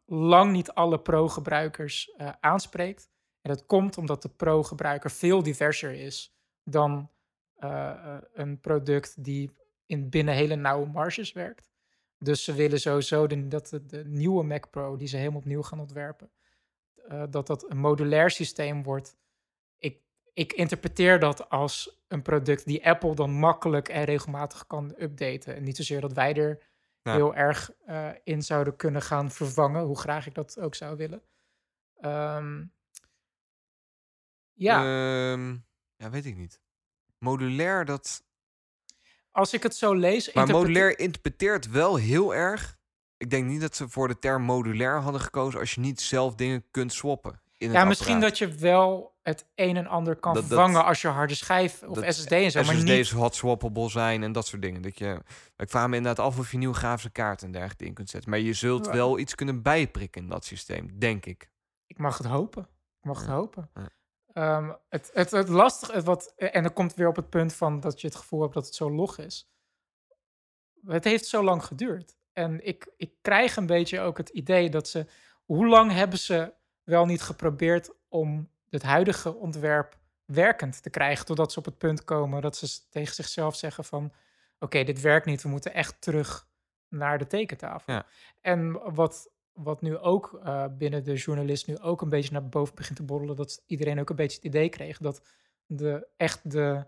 [0.06, 3.10] lang niet alle pro-gebruikers eh, aanspreekt.
[3.40, 7.10] En dat komt omdat de pro-gebruiker veel diverser is dan
[7.56, 9.50] eh, eh, een product die
[9.86, 11.70] in binnen hele nauwe marges werkt.
[12.18, 16.30] Dus ze willen sowieso dat de, nieuwe Mac Pro, die ze helemaal opnieuw gaan ontwerpen,
[17.30, 19.16] dat dat een modulair systeem wordt.
[19.78, 20.00] Ik,
[20.32, 25.54] ik interpreteer dat als een product die Apple dan makkelijk en regelmatig kan updaten.
[25.56, 26.62] En niet zozeer dat wij er
[27.02, 27.12] Ja.
[27.14, 31.22] heel erg eh, in zouden kunnen gaan vervangen, hoe graag ik dat ook zou willen.
[32.00, 32.64] Ehm,
[34.52, 34.78] ja,
[35.32, 35.56] Ehm,
[35.96, 36.60] ja, weet ik niet.
[37.18, 38.24] Modulair, dat.
[39.30, 40.26] als ik het zo lees.
[40.32, 42.76] Maar interprete- modulair interpreteert wel heel erg.
[43.16, 46.34] Ik denk niet dat ze voor de term modulair hadden gekozen als je niet zelf
[46.34, 47.40] dingen kunt swappen.
[47.58, 48.38] In Ja, misschien apparaat.
[48.38, 51.82] dat je wel het een en ander kan Dat- dat- vervangen als je harde schijf
[51.82, 53.10] of dat SSD en zo, maar SSD's niet...
[53.10, 54.82] hot swappable zijn en dat soort dingen.
[54.82, 55.22] Dat je,
[55.56, 58.30] ik vraag me inderdaad af of je nieuwe grafische kaart en dergelijke in kunt zetten.
[58.30, 58.92] Maar je zult Ja.
[58.92, 61.50] wel iets kunnen bijprikken in dat systeem, denk ik.
[61.86, 62.62] Ik mag het hopen.
[62.98, 63.70] Ik mag het Ja, hopen.
[63.74, 63.88] ja.
[64.32, 67.80] Ehm, het, het, het lastige, het wat, en dan komt weer op het punt van
[67.80, 69.50] dat je het gevoel hebt dat het zo log is.
[70.86, 72.16] Het heeft zo lang geduurd.
[72.32, 75.06] En ik, ik krijg een beetje ook het idee dat ze.
[75.44, 76.54] Hoe lang hebben ze
[76.86, 81.26] wel niet geprobeerd om het huidige ontwerp werkend te krijgen?
[81.26, 84.12] Totdat ze op het punt komen dat ze tegen zichzelf zeggen: van
[84.58, 85.42] oké, dit werkt niet.
[85.42, 86.48] We moeten echt terug
[86.88, 87.92] naar de tekentafel.
[87.92, 88.06] Ja.
[88.40, 92.74] En wat, wat nu ook eh, binnen de journalist nu ook een beetje naar boven
[92.74, 95.26] begint te borrelen, dat iedereen ook een beetje het idee kreeg dat
[95.66, 96.86] de echt de,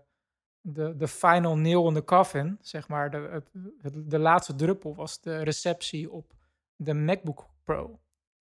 [0.61, 3.49] de, de final nail in the coffin, zeg maar, de, het,
[3.81, 6.33] het- de laatste druppel was de receptie op
[6.75, 7.99] de MacBook Pro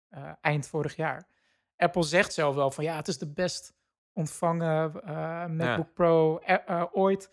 [0.08, 1.28] eh, eind vorig jaar.
[1.76, 3.74] Apple zegt zelf wel van ja, het is de best
[4.12, 7.30] ontvangen eh, MacBook Pro eh, eh, ooit.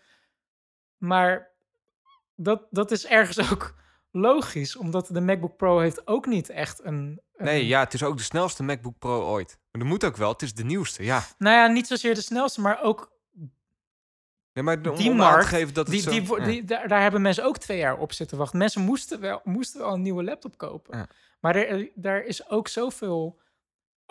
[0.96, 1.50] Maar
[2.36, 3.74] dat, dat is ergens ook
[4.10, 7.20] logisch, omdat de MacBook Pro heeft ook niet echt een...
[7.34, 9.58] een Nee, ja, het is ook de snelste MacBook Pro ooit.
[9.70, 11.22] Maar dat moet ook wel, het is de nieuwste, ja.
[11.38, 13.12] Nou ja, niet zozeer de snelste, maar ook
[14.52, 16.10] ja maar om, die om aan te markt, geven dat het die, zo...
[16.10, 16.44] die, wo- ja.
[16.44, 18.58] die, daar, daar hebben mensen ook twee jaar op zitten wachten.
[18.58, 20.98] Mensen moesten wel, moesten wel een nieuwe laptop kopen.
[20.98, 21.06] Ja.
[21.40, 23.40] Maar er, daar is ook zoveel...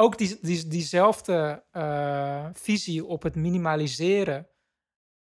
[0.02, 4.48] Ook die, die, diezelfde eh, visie op het minimaliseren...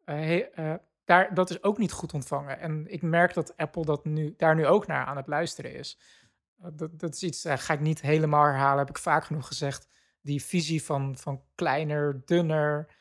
[0.06, 0.74] eh, he- eh,
[1.06, 2.60] daar, dat is ook niet goed ontvangen.
[2.60, 6.00] En ik merk dat Apple dat nu, daar nu ook naar aan het luisteren is.
[6.56, 9.88] Dat, dat is iets, ga ik niet helemaal herhalen, heb ik vaak genoeg gezegd.
[10.22, 12.96] Die visie van, van kleiner, dunner.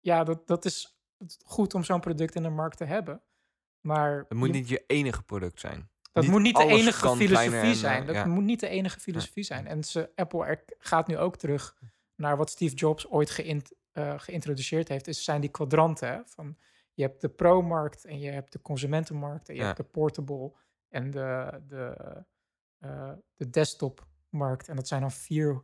[0.00, 0.98] ja, dat, dat is
[1.44, 3.22] goed om zo'n product in de markt te hebben.
[3.80, 5.90] Maar Het moet je- niet je enige product zijn.
[6.20, 8.00] Dat niet moet niet de enige filosofie en, zijn.
[8.00, 8.26] eh, Dat ja.
[8.26, 9.66] moet niet de enige filosofie zijn.
[9.66, 11.76] En ze, Apple er, gaat nu ook terug
[12.14, 15.06] naar wat Steve Jobs ooit geïnt- eh, geïntroduceerd heeft.
[15.06, 16.08] Is zijn die kwadranten.
[16.08, 16.56] hè, Van,
[16.94, 19.66] je hebt de pro-markt en je hebt de consumentenmarkt en je Ja.
[19.66, 20.52] hebt de portable
[20.88, 21.96] en de, de,
[22.78, 24.68] eh, de desktopmarkt.
[24.68, 25.62] En dat zijn dan vier,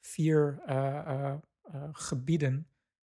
[0.00, 2.68] vier eh, eh, eh, gebieden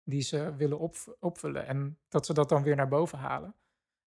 [0.05, 1.67] die ze willen opv- opvullen.
[1.67, 3.55] En dat ze dat dan weer naar boven halen.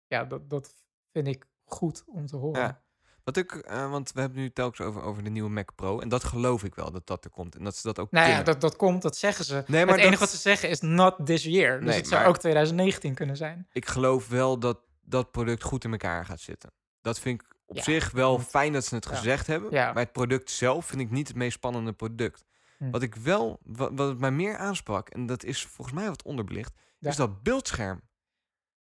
[0.07, 2.61] Ja, dat, dat vind ik goed om te horen.
[2.61, 2.81] Ja.
[3.23, 5.99] Wat ik, eh, want we hebben nu telkens over, over de nieuwe Mac Pro.
[5.99, 7.55] En dat geloof ik wel, dat dat er komt.
[7.55, 9.63] En dat ze dat ook Nou ja, dat, dat komt, dat zeggen ze.
[9.67, 11.79] Nee, maar het enige wat ze zeggen is not this year.
[11.79, 13.67] Dus Nee, het zou maar- ook 2019 kunnen zijn.
[13.71, 16.71] Ik geloof wel dat dat product goed in elkaar gaat zitten.
[17.01, 19.15] Dat vind ik op Ja, zich wel fijn dat ze het ja.
[19.15, 19.71] gezegd hebben.
[19.71, 19.93] Ja.
[19.93, 22.43] Maar het product zelf vind ik niet het meest spannende product.
[22.77, 22.89] Hm.
[22.91, 27.15] Wat ik wel, wat, mij meer aansprak, en dat is volgens mij wat onderbelicht, is
[27.15, 28.01] dat beeldscherm.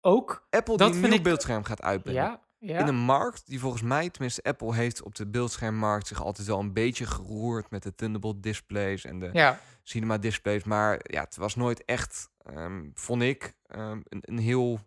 [0.00, 2.22] Ook, Apple Dat die een vind nieuw ik- beeldscherm gaat uitbrengen.
[2.22, 2.78] ja, ja.
[2.78, 6.58] In een markt die volgens mij, tenminste Apple heeft op de beeldschermmarkt zich altijd wel
[6.60, 10.64] een beetje geroerd met de Thunderbolt displays en de ja, cinema displays.
[10.64, 14.80] Maar ja, het was nooit echt, ehm, vond ik, ehm, een, een heel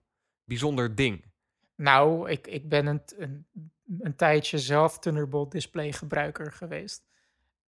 [0.43, 1.25] bijzonder ding.
[1.75, 3.47] nou, ik, ik ben een, een,
[3.99, 7.07] een tijdje zelf Thunderbolt display gebruiker geweest.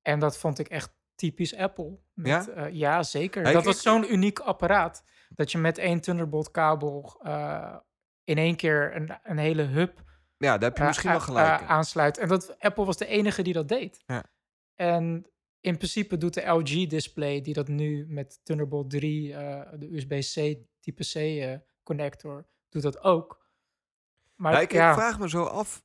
[0.02, 1.98] En dat vond ik echt typisch Apple.
[2.14, 2.48] Met, Ja?
[2.48, 3.54] eh, ja, zeker.
[3.54, 5.04] Dat was zo'n uniek apparaat.
[5.30, 7.76] Dat je met één Thunderbolt kabel eh,
[8.30, 10.04] in één keer een, een hele hub
[10.38, 11.62] Ja, daar heb je eh, misschien wel gelijk.
[11.62, 12.18] aansluit.
[12.18, 14.04] En dat, Apple was de enige die dat deed.
[14.06, 14.24] Ja.
[14.76, 15.26] En
[15.60, 21.04] in principe doet de LG-display, die dat nu met Thunderbolt 3, eh, de USB-C type
[21.04, 23.48] C eh, connector, doet dat ook.
[24.36, 25.84] Maar Ja, ik, ik ja, vraag me zo af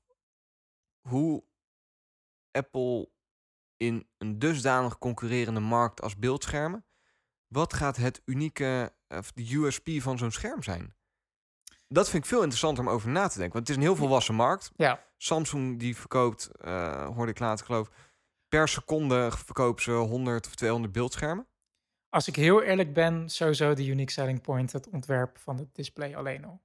[1.01, 1.45] hoe
[2.51, 3.11] Apple
[3.77, 6.85] in een dusdanig concurrerende markt als beeldschermen,
[7.47, 10.95] wat gaat het unieke, of de USP van zo'n scherm zijn?
[11.95, 13.53] Dat vind ik veel interessanter om over na te denken.
[13.53, 14.73] Want het is een heel volwassen markt.
[14.77, 17.91] ja, Samsung die verkoopt, eh, hoorde ik later geloof,
[18.49, 21.47] per seconde verkopen ze 100 of 200 beeldschermen.
[22.09, 26.17] als ik heel eerlijk ben, sowieso de unique selling point, het ontwerp van het display
[26.17, 26.61] alleen al.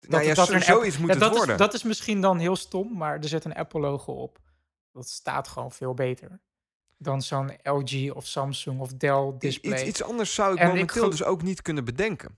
[0.00, 1.54] nou ja, dat er een zoiets moet Ja, dat, worden.
[1.54, 4.38] is, dat is misschien dan heel stom, maar er zit een Apple-logo op.
[4.92, 6.40] Dat staat gewoon veel beter
[7.02, 9.74] dan zo'n LG of Samsung of Dell display.
[9.78, 12.36] Iets, iets anders zou ik En momenteel dus ook niet kunnen bedenken.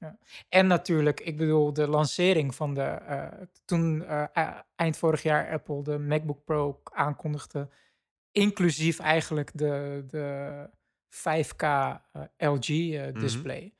[0.48, 2.82] En natuurlijk, ik bedoel, de lancering van de.
[2.82, 3.26] eh,
[3.64, 7.68] toen eh, e- eind vorig jaar Apple de MacBook Pro aankondigde,
[8.30, 10.68] inclusief eigenlijk de, de
[11.08, 13.18] 5K eh, LG eh, Mhm.
[13.18, 13.74] display.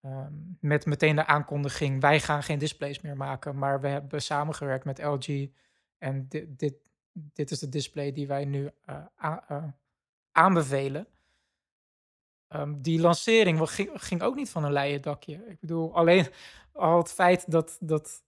[0.00, 4.84] Ehm, met meteen de aankondiging: wij gaan geen displays meer maken, maar we hebben samengewerkt
[4.84, 5.48] met LG.
[5.98, 6.74] En dit, dit,
[7.12, 9.64] dit is de display die wij nu eh, a- eh,
[10.38, 11.06] aanbevelen.
[12.48, 15.34] Ehm, die lancering ging, ging ook niet van een leien dakje.
[15.48, 16.26] Ik bedoel, alleen
[16.72, 18.22] al het feit dat, dat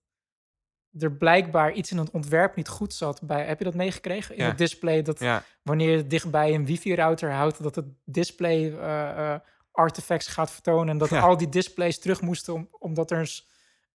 [0.99, 3.23] er blijkbaar iets in het ontwerp niet goed zat.
[3.23, 4.37] Bij, heb je dat meegekregen?
[4.37, 4.49] In Ja.
[4.49, 9.35] het display, dat Ja, wanneer je dichtbij een wifi-router houdt, dat het display eh,
[9.73, 10.89] artifacts gaat vertonen.
[10.89, 11.21] En dat Ja.
[11.21, 13.43] al die displays terug moesten, om, omdat er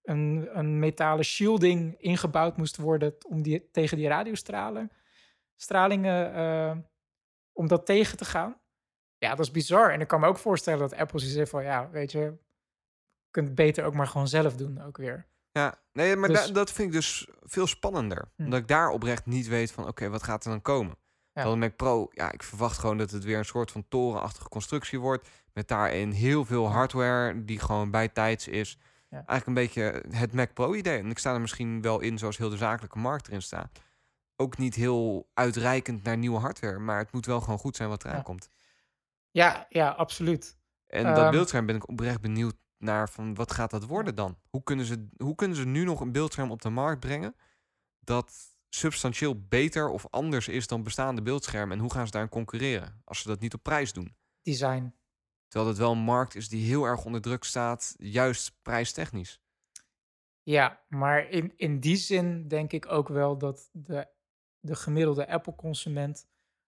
[0.04, 4.91] een, een metalen shielding ingebouwd moest worden om die, tegen die radiostralen,
[5.56, 6.78] stralingen, eh,
[7.55, 8.59] om dat tegen te gaan.
[9.17, 9.91] Ja, dat is bizar.
[9.91, 12.37] En ik kan me ook voorstellen dat Apple heeft van, ja, weet je, je
[13.31, 15.27] kunt het beter ook maar gewoon zelf doen ook weer.
[15.51, 18.31] Ja, nee, maar Dus- da- dat vind ik dus veel spannender.
[18.35, 18.43] Hm.
[18.43, 20.95] Omdat ik daar oprecht niet weet van, oké, wat gaat er dan komen?
[21.31, 21.43] Ja.
[21.43, 24.99] Dan Mac Pro, ja, ik verwacht gewoon dat het weer een soort van torenachtige constructie
[24.99, 25.27] wordt.
[25.53, 28.77] Met daarin heel veel hardware die gewoon bijtijds is.
[29.09, 29.23] Ja.
[29.25, 30.97] Eigenlijk een beetje het Mac Pro idee.
[30.99, 33.79] En ik sta er misschien wel in zoals heel de zakelijke markt erin staat.
[34.36, 36.80] Ook niet heel uitreikend naar nieuwe hardware.
[36.80, 38.21] Maar het moet wel gewoon goed zijn wat eraan Ja.
[38.21, 38.50] komt.
[39.32, 40.58] Ja, ja, absoluut.
[40.88, 44.38] En dat Ehm, beeldscherm ben ik oprecht benieuwd naar van wat gaat dat worden dan?
[44.50, 47.36] Hoe kunnen, ze, hoe kunnen ze nu nog een beeldscherm op de markt brengen
[48.00, 48.34] dat
[48.69, 51.76] substantieel beter of anders is dan bestaande beeldschermen?
[51.78, 54.15] En hoe gaan ze daarin concurreren als ze dat niet op prijs doen?
[54.41, 54.93] Design.
[55.48, 59.41] Terwijl het wel een markt is die heel erg onder druk staat, juist prijstechnisch.
[60.43, 64.08] Ja, maar in, in die zin denk ik ook wel dat de,
[64.65, 66.28] de gemiddelde Apple-consument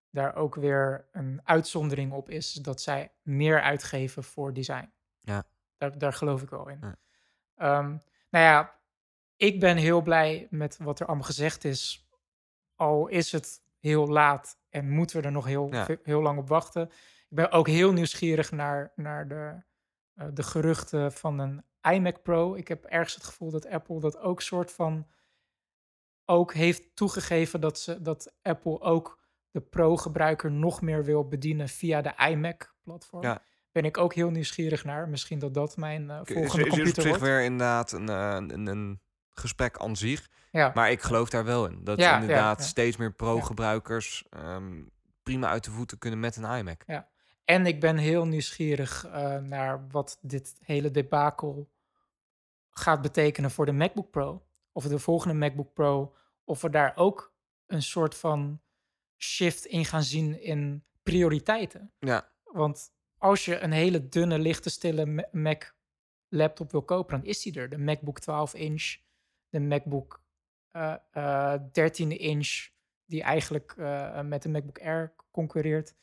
[0.10, 2.54] daar ook weer een uitzondering op is.
[2.54, 4.92] Dat zij meer uitgeven voor design.
[5.20, 5.44] Ja.
[5.78, 6.80] Daar, daar geloof ik wel in.
[6.82, 6.96] Ja.
[7.56, 7.90] Ehm,
[8.30, 8.76] nou ja,
[9.36, 12.10] ik ben heel blij met wat er allemaal gezegd is.
[12.76, 15.88] Al is het heel laat en moeten we er nog heel, Ja.
[16.04, 16.84] heel lang op wachten.
[17.30, 19.64] Ik ben ook heel nieuwsgierig naar, naar de,
[20.14, 22.56] eh, de geruchten van een iMac Pro.
[22.56, 25.08] Ik heb ergens het gevoel dat Apple dat ook soort van
[26.28, 29.20] ook heeft toegegeven dat, ze, dat Apple ook
[29.52, 33.24] de Pro-gebruiker nog meer wil bedienen via de iMac-platform.
[33.24, 33.42] Ja.
[33.72, 35.10] Ben ik ook heel nieuwsgierig naar.
[35.10, 37.26] Misschien dat dat mijn eh, Is, is, volgende is op computer zich wordt.
[37.26, 39.02] weer inderdaad een, eh, een, een
[39.34, 40.30] gesprek aan zich.
[40.52, 40.72] Ja.
[40.74, 41.84] Maar ik geloof daar wel in.
[41.84, 42.66] Dat Ja, ja, inderdaad ja.
[42.66, 44.84] steeds meer pro-gebruikers ehm,
[45.24, 46.84] prima uit de voeten kunnen met een iMac.
[47.46, 51.70] En ik ben heel nieuwsgierig eh, naar wat dit hele debakel
[52.70, 54.47] gaat betekenen voor de MacBook Pro.
[54.78, 56.16] Of de volgende MacBook Pro.
[56.44, 57.34] Of we daar ook
[57.66, 58.62] een soort van
[59.18, 61.94] shift in gaan zien in prioriteiten.
[62.00, 65.76] Ja, Want als je een hele dunne, lichte, stille Ma- Mac
[66.28, 67.70] laptop wil kopen, dan is die er.
[67.70, 68.98] De MacBook 12 inch,
[69.50, 70.24] de MacBook
[70.72, 72.70] eh, eh, 13 inch,
[73.06, 75.96] die eigenlijk eh, met de MacBook Air concurreert.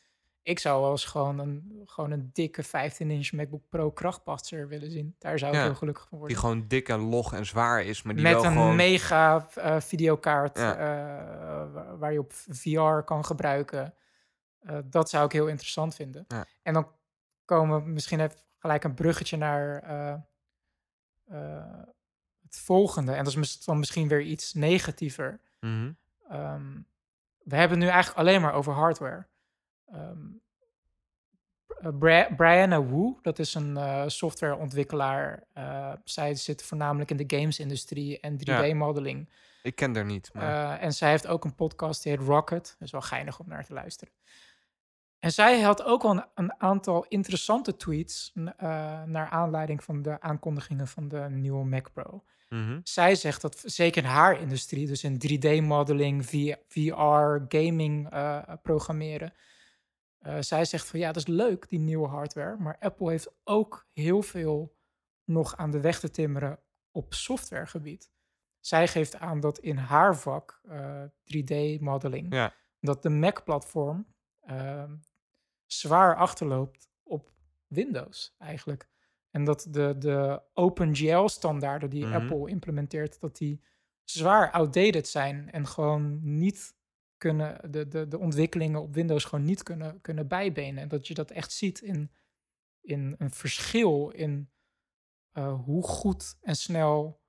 [0.45, 4.91] Ik zou wel eens gewoon een, gewoon een dikke 15 inch MacBook Pro krachtpasser willen
[4.91, 5.15] zien.
[5.19, 6.35] Daar zou ik Ja, heel gelukkig van worden.
[6.37, 8.75] die gewoon dik en log en zwaar is, maar die Met wel een gewoon...
[8.75, 10.75] mega eh, videokaart Ja.
[10.77, 13.93] eh, wa- waar je op VR kan gebruiken.
[14.59, 16.25] Eh, dat zou ik heel interessant vinden.
[16.27, 16.45] Ja.
[16.61, 16.87] En dan
[17.45, 19.83] komen we misschien even gelijk een bruggetje naar
[22.41, 23.11] het volgende.
[23.13, 25.39] En dat is dan misschien weer iets negatiever.
[25.59, 25.91] Mhm.
[26.29, 26.71] Ehm,
[27.43, 29.25] we hebben het nu eigenlijk alleen maar over hardware.
[29.85, 30.27] Ehm
[31.85, 35.43] eh, Bri- Brianna Wu, dat is een eh, softwareontwikkelaar.
[35.53, 39.29] Eh, zij zit voornamelijk in de games-industrie en 3D-modeling.
[39.63, 40.79] Ik ken er niet, maar...
[40.79, 42.63] En zij heeft ook een podcast die heet Rocket.
[42.63, 44.13] Dat is wel geinig om naar te luisteren.
[45.19, 48.31] En zij had ook al een, een aantal interessante tweets
[49.05, 52.23] naar aanleiding van de aankondigingen van de nieuwe Mac Pro.
[52.49, 52.79] Mhm.
[52.83, 56.25] Zij zegt dat zeker in haar industrie, dus in 3D-modeling,
[56.67, 58.09] VR, gaming
[58.61, 59.33] programmeren.
[60.25, 62.57] Eh, zij zegt van ja, dat is leuk, die nieuwe hardware.
[62.57, 64.75] Maar Apple heeft ook heel veel
[65.23, 66.59] nog aan de weg te timmeren
[66.91, 68.11] op softwaregebied.
[68.59, 72.53] Zij geeft aan dat in haar vak, eh, 3D-modeling, Ja.
[72.79, 74.05] dat de Mac-platform
[74.41, 74.95] ehm,
[75.65, 77.31] zwaar achterloopt op
[77.67, 78.87] Windows eigenlijk.
[79.31, 82.13] En dat de, de OpenGL-standaarden die Mhm.
[82.15, 83.61] Apple implementeert, dat die
[84.03, 86.75] zwaar outdated zijn en gewoon niet
[87.17, 90.83] kunnen, de, de, de ontwikkelingen op Windows gewoon niet kunnen, kunnen bijbenen.
[90.83, 92.11] En dat je dat echt ziet in,
[92.81, 94.49] in een verschil in
[95.31, 97.21] eh, hoe goed en snel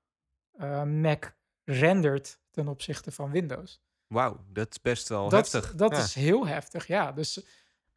[0.53, 3.83] eh, Mac rendert ten opzichte van Windows.
[4.07, 5.75] Wauw, dat is best wel dat heftig.
[5.75, 5.99] dat Ja.
[5.99, 7.13] is heel heftig, ja.
[7.13, 7.47] Dus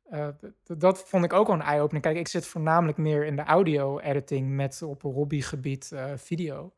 [0.04, 0.28] eh,
[0.64, 2.04] dat vond ik ook wel een eye-opening.
[2.04, 6.74] Kijk, ik zit voornamelijk meer in de audio-editing met op een hobbygebied video.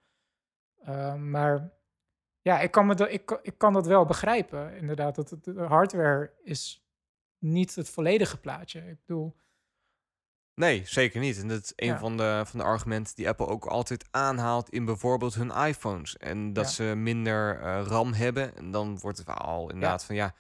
[1.17, 1.71] Maar
[2.41, 5.15] ja, ik kan, me dat, ik, ik kan dat wel begrijpen, inderdaad.
[5.15, 6.85] Dat het, de hardware is
[7.37, 8.79] niet het volledige plaatje.
[8.79, 9.35] Ik bedoel,
[10.53, 11.41] Nee, zeker niet.
[11.41, 11.99] En dat is een Ja.
[11.99, 16.17] van, de, van de argumenten die Apple ook altijd aanhaalt in bijvoorbeeld hun iPhones.
[16.17, 16.71] En dat Ja.
[16.71, 18.55] ze minder eh, RAM hebben.
[18.55, 20.35] En dan wordt het al inderdaad van ja,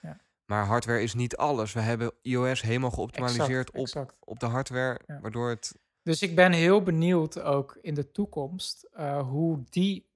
[0.45, 1.73] maar hardware is niet alles.
[1.73, 4.15] We hebben iOS helemaal geoptimaliseerd exact, op, exact.
[4.19, 5.79] op de hardware, waardoor het...
[6.03, 10.09] Dus ik ben heel benieuwd ook in de toekomst eh, hoe die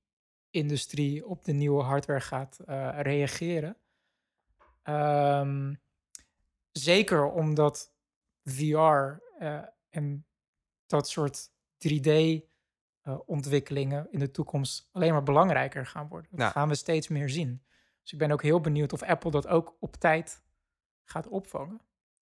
[0.55, 3.77] industrie op de nieuwe hardware gaat eh, reageren.
[4.83, 5.73] Ehm,
[6.71, 7.93] zeker omdat
[8.43, 10.25] VR eh, en
[10.85, 16.29] dat soort 3D-ontwikkelingen in de toekomst alleen maar belangrijker gaan worden.
[16.31, 16.49] Dat Ja.
[16.49, 17.63] gaan we steeds meer zien.
[18.01, 20.43] Dus ik ben ook heel benieuwd of Apple dat ook op tijd
[21.03, 21.81] gaat opvangen.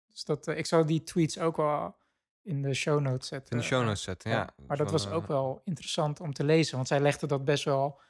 [0.06, 1.96] Dus dat, eh, ik zal die tweets ook wel
[2.42, 3.50] in de show notes zetten.
[3.52, 4.30] in de show eh, notes zetten.
[4.30, 7.26] ja, Ja, maar dat was ook eh, wel interessant om te lezen, want zij legde
[7.26, 8.00] dat best wel.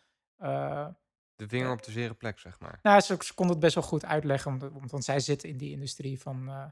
[0.45, 0.89] Eh,
[1.35, 2.79] De vinger op de zere plek, zeg maar.
[2.83, 5.57] nou, ze, ze kon het best wel goed uitleggen, omdat, want, want zij zit in
[5.57, 6.49] die industrie van.
[6.49, 6.67] eh,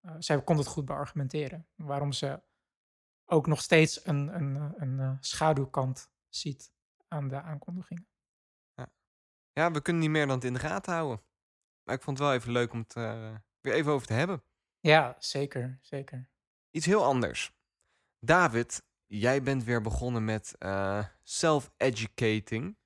[0.00, 1.66] eh, zij kon het goed beargumenteren.
[1.74, 2.42] Waarom ze
[3.24, 6.72] ook nog steeds een, een, eh, een, eh, schaduwkant ziet
[7.08, 8.08] aan de aankondigingen.
[9.52, 11.22] Ja, we kunnen niet meer dan het in de gaten houden.
[11.82, 14.44] Maar ik vond het wel even leuk om het eh, weer even over te hebben.
[14.80, 16.30] Ja, zeker, zeker.
[16.70, 17.52] Iets heel anders.
[18.18, 22.76] David, jij bent weer begonnen met eh, self-educating.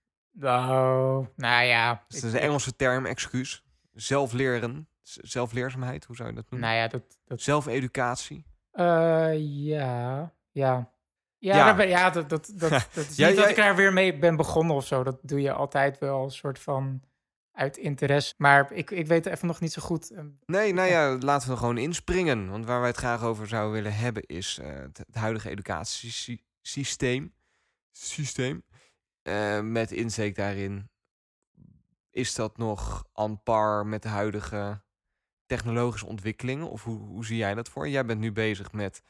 [0.41, 2.05] Nou, nou ja.
[2.09, 3.65] Dus ik- dat is een Engelse term, excuus.
[3.93, 6.69] Zelfleren, zelfleerzaamheid, hoe zou je dat noemen?
[6.69, 7.03] Nou ja, dat.
[7.27, 8.45] dat Zelfeducatie.
[8.71, 9.31] eh,
[9.67, 10.91] ja, ja.
[11.41, 11.75] Ja, Ja.
[11.75, 14.37] ben- ja dat, dat, dat, dat is niet dat jij- ik daar weer mee ben
[14.37, 15.03] begonnen of zo.
[15.03, 17.03] Dat doe je altijd wel een soort van
[17.53, 18.35] uit interesse.
[18.37, 20.11] Maar ik, ik weet even nog niet zo goed.
[20.11, 22.51] eh, Nee, nou ja, laten we er gewoon inspringen.
[22.51, 27.33] Want waar wij het graag over zouden willen hebben is eh, het, het huidige educatiesysteem.
[27.93, 28.63] Systeem.
[29.29, 30.91] Eh, met insteek daarin.
[32.11, 34.83] Is dat nog aan par met de huidige
[35.47, 36.71] technologische ontwikkelingen?
[36.71, 37.89] Of hoe, hoe zie jij dat voor?
[37.89, 39.03] Jij bent nu bezig met.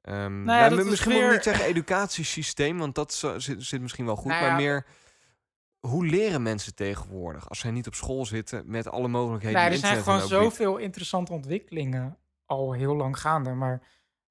[0.00, 3.62] ehm, Nou ja, nou, misschien moet ik weer- niet zeggen educatiesysteem, want dat zo- zit,
[3.64, 4.30] zit misschien wel goed.
[4.30, 4.86] Nou maar meer.
[5.80, 9.60] Hoe leren mensen tegenwoordig als zij niet op school zitten met alle mogelijkheden?
[9.60, 10.30] Nou, er zijn gewoon biedt?
[10.30, 13.50] zoveel interessante ontwikkelingen al heel lang gaande.
[13.52, 13.74] Maar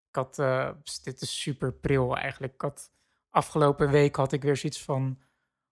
[0.10, 0.70] ik had, eh,
[1.04, 2.54] dit is super pril eigenlijk.
[2.54, 2.92] Ik had,
[3.34, 5.20] afgelopen week had ik weer zoiets van,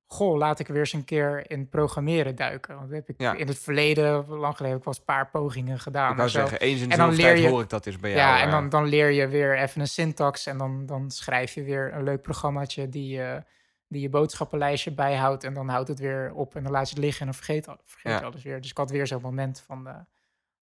[0.05, 2.75] goh, laat ik weer eens een keer in programmeren duiken.
[2.75, 3.33] Want dat heb ik Ja.
[3.33, 6.09] in het verleden, lang geleden, heb ik wel eens een paar pogingen gedaan.
[6.11, 6.39] Ik wou en zo.
[6.39, 8.21] zeggen, eens in de En dan zoveel tijd je- hoor ik dat is bij jou.
[8.21, 11.63] Ja, en dan, dan leer je weer even een syntax en dan, dan schrijf je
[11.63, 13.41] weer een leuk programmaatje die, eh,
[13.87, 15.43] die je boodschappenlijstje bijhoudt.
[15.43, 17.65] En dan houdt het weer op en dan laat je het liggen en dan vergeet,
[17.83, 18.19] vergeet Ja.
[18.19, 18.61] je alles weer.
[18.61, 19.95] Dus ik had weer zo'n moment van, eh,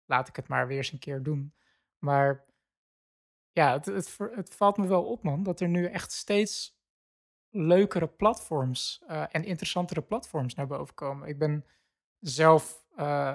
[0.05, 1.53] laat ik het maar weer eens een keer doen.
[1.99, 2.45] Maar
[3.51, 3.85] ja, het,
[4.35, 6.77] het valt me wel op, man, dat er nu echt steeds
[7.51, 11.27] leukere platforms eh, en interessantere platforms naar boven komen.
[11.27, 11.65] Ik ben
[12.19, 13.33] zelf, eh,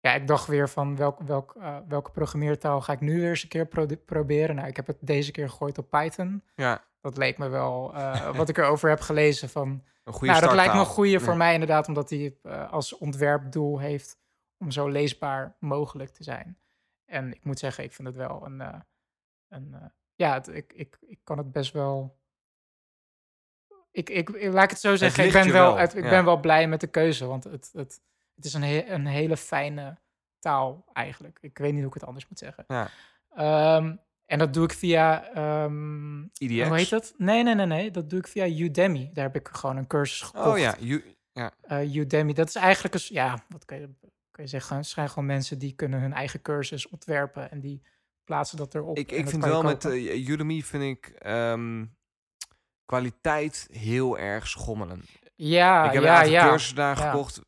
[0.00, 3.42] ja, ik dacht weer van welk, welk, eh, welke programmeertaal ga ik nu weer eens
[3.42, 4.54] een keer pro- proberen.
[4.54, 6.42] Nou, ik heb het deze keer gegooid op Python.
[6.54, 7.92] ja, Dat leek me wel,
[8.36, 9.68] wat ik erover heb gelezen van,
[10.04, 12.36] een goede nou, dat lijkt me een goede voor mij inderdaad, omdat hij
[12.70, 14.18] als ontwerpdoel heeft
[14.58, 16.58] om zo leesbaar mogelijk te zijn.
[17.04, 18.60] En ik moet zeggen, ik vind het wel een,
[19.48, 22.17] een ja, het- ik, ik, ik kan het best wel.
[23.98, 26.10] Ik, ik, laat ik het zo zeggen, ik ben wel, wel, het- ik ja.
[26.10, 28.00] ben wel blij met de keuze, want het, het,
[28.34, 29.98] het is een, he- een hele fijne
[30.38, 31.38] taal eigenlijk.
[31.40, 32.64] Ik weet niet hoe ik het anders moet zeggen.
[32.68, 32.90] Ja.
[33.34, 33.96] Ehm,
[34.26, 35.22] en dat doe ik via
[36.38, 36.66] IDX.
[36.68, 37.14] hoe heet dat?
[37.16, 37.90] Nee, nee, nee, nee.
[37.90, 39.10] Dat doe ik via Udemy.
[39.12, 40.46] Daar heb ik gewoon een cursus gekocht.
[40.46, 41.14] Oh ja, you-
[41.62, 43.00] Eh, Udemy, dat is eigenlijk een...
[43.08, 43.88] Ja, wat kan je,
[44.32, 44.76] je zeggen?
[44.76, 47.50] Het zijn gewoon mensen die kunnen hun eigen cursus ontwerpen...
[47.50, 47.82] en die
[48.24, 48.96] plaatsen dat erop.
[48.98, 51.84] ik, ik vind wel met eh, Udemy vind ik ehm,
[52.88, 55.04] kwaliteit heel erg schommelen.
[55.34, 57.10] ja, ik heb ja, een cursussen daar ja.
[57.10, 57.40] gekocht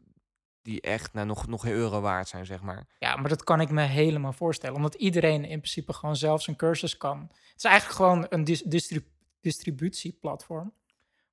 [0.63, 2.87] die echt nou, nog, nog geen euro waard zijn, zeg maar.
[2.99, 4.77] Ja, maar dat kan ik me helemaal voorstellen.
[4.77, 7.21] Omdat iedereen in principe gewoon zelf zijn cursus kan.
[7.31, 9.09] Het is eigenlijk gewoon een dis- distrib-
[9.41, 10.73] distributieplatform.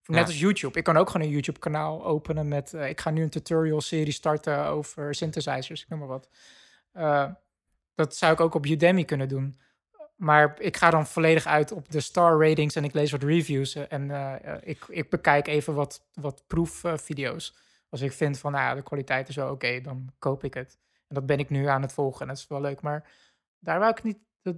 [0.05, 0.25] Net Ja.
[0.25, 0.77] als YouTube.
[0.77, 2.73] Ik kan ook gewoon een YouTube-kanaal openen met...
[2.73, 6.29] eh, ik ga nu een tutorial-serie starten over synthesizers, ik noem maar wat.
[6.91, 7.25] Eh,
[7.95, 9.59] dat zou ik ook op Udemy kunnen doen.
[10.17, 13.75] Maar ik ga dan volledig uit op de star ratings en ik lees wat reviews.
[13.75, 17.57] eh, En eh, eh, ik, ik bekijk even wat, wat proefvideo's.
[17.89, 20.77] Als ik vind van, nou ja, de kwaliteit is wel oké, dan koop ik het.
[21.07, 22.81] En dat ben ik nu aan het volgen en dat is wel leuk.
[22.81, 23.09] Maar
[23.59, 24.17] daar wou ik niet...
[24.41, 24.55] Dat,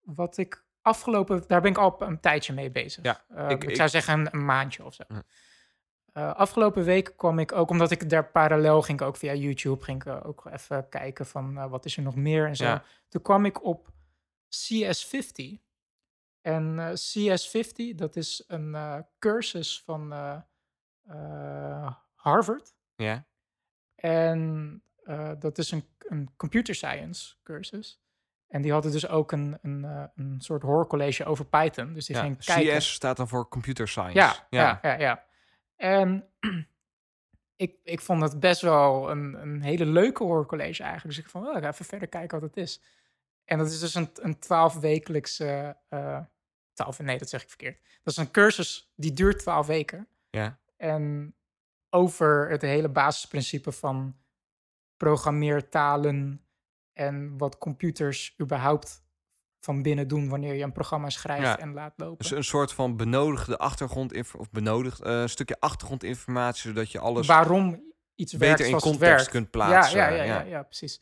[0.00, 1.44] wat ik afgelopen...
[1.46, 3.04] Daar ben ik al een tijdje mee bezig.
[3.04, 5.02] Ja, ik- ik, ik- zou zeggen een, een maandje of zo.
[6.12, 10.24] Afgelopen week kwam ik ook, omdat ik daar parallel ging, ook via YouTube, ging ik
[10.26, 12.64] ook even kijken van wat is er nog meer en zo.
[12.64, 12.82] Ja.
[13.08, 13.88] Toen kwam ik op
[14.56, 15.64] CS50.
[16.40, 22.74] En eh, CS50, dat is een eh, cursus van eh, Harvard.
[22.96, 23.26] Ja,
[23.94, 24.82] En
[25.38, 28.00] dat is een, een computer science cursus.
[28.48, 29.82] En die hadden dus ook een, een,
[30.14, 31.92] een soort hoorcollege over Python.
[31.92, 32.22] Dus die ja.
[32.22, 32.78] ging kijken.
[32.78, 34.18] CS staat dan voor Computer Science.
[34.18, 35.24] Ja, ja, ja, ja.
[35.76, 36.28] En
[37.56, 41.16] ik, ik vond het best wel een, een hele leuke hoorcollege eigenlijk.
[41.16, 42.82] Dus ik van, oh, ik ga even verder kijken wat het is.
[43.46, 45.76] En dat is dus een, een twaalfwekelijkse...
[45.88, 46.20] eh
[46.72, 47.80] twaalf, nee, dat zeg ik verkeerd.
[48.02, 50.08] Dat is een cursus die duurt twaalf weken.
[50.30, 50.58] Ja.
[50.76, 51.34] En
[51.90, 54.16] over het hele basisprincipe van
[54.96, 56.46] programmeertalen
[56.92, 59.04] en wat computers überhaupt
[59.60, 61.58] van binnen doen wanneer je een programma schrijft Ja.
[61.58, 62.18] en laat lopen.
[62.18, 67.26] Dus een soort van benodigde achtergrond of benodigd eh, een stukje achtergrondinformatie, zodat je alles
[67.26, 69.30] waarom iets werkt beter in zoals het context werkt.
[69.30, 69.98] kunt plaatsen.
[69.98, 70.40] Ja, ja, ja, ja.
[70.40, 71.00] ja, ja, precies.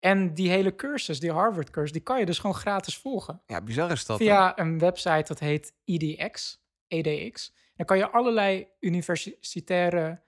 [0.00, 3.42] En die hele cursus, die Harvard-cursus, die kan je dus gewoon gratis volgen.
[3.46, 4.18] Ja, bizar is dat.
[4.18, 4.24] hè?
[4.24, 7.54] Via een website dat heet EDX, EDX.
[7.76, 10.22] Dan kan je allerlei universitaire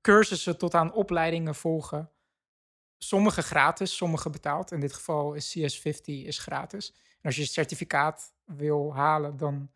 [0.00, 2.10] cursussen tot aan opleidingen volgen.
[2.98, 4.70] Sommige gratis, sommige betaald.
[4.72, 6.92] In dit geval is CS50 is gratis.
[6.92, 9.70] En als je een certificaat wil halen, dan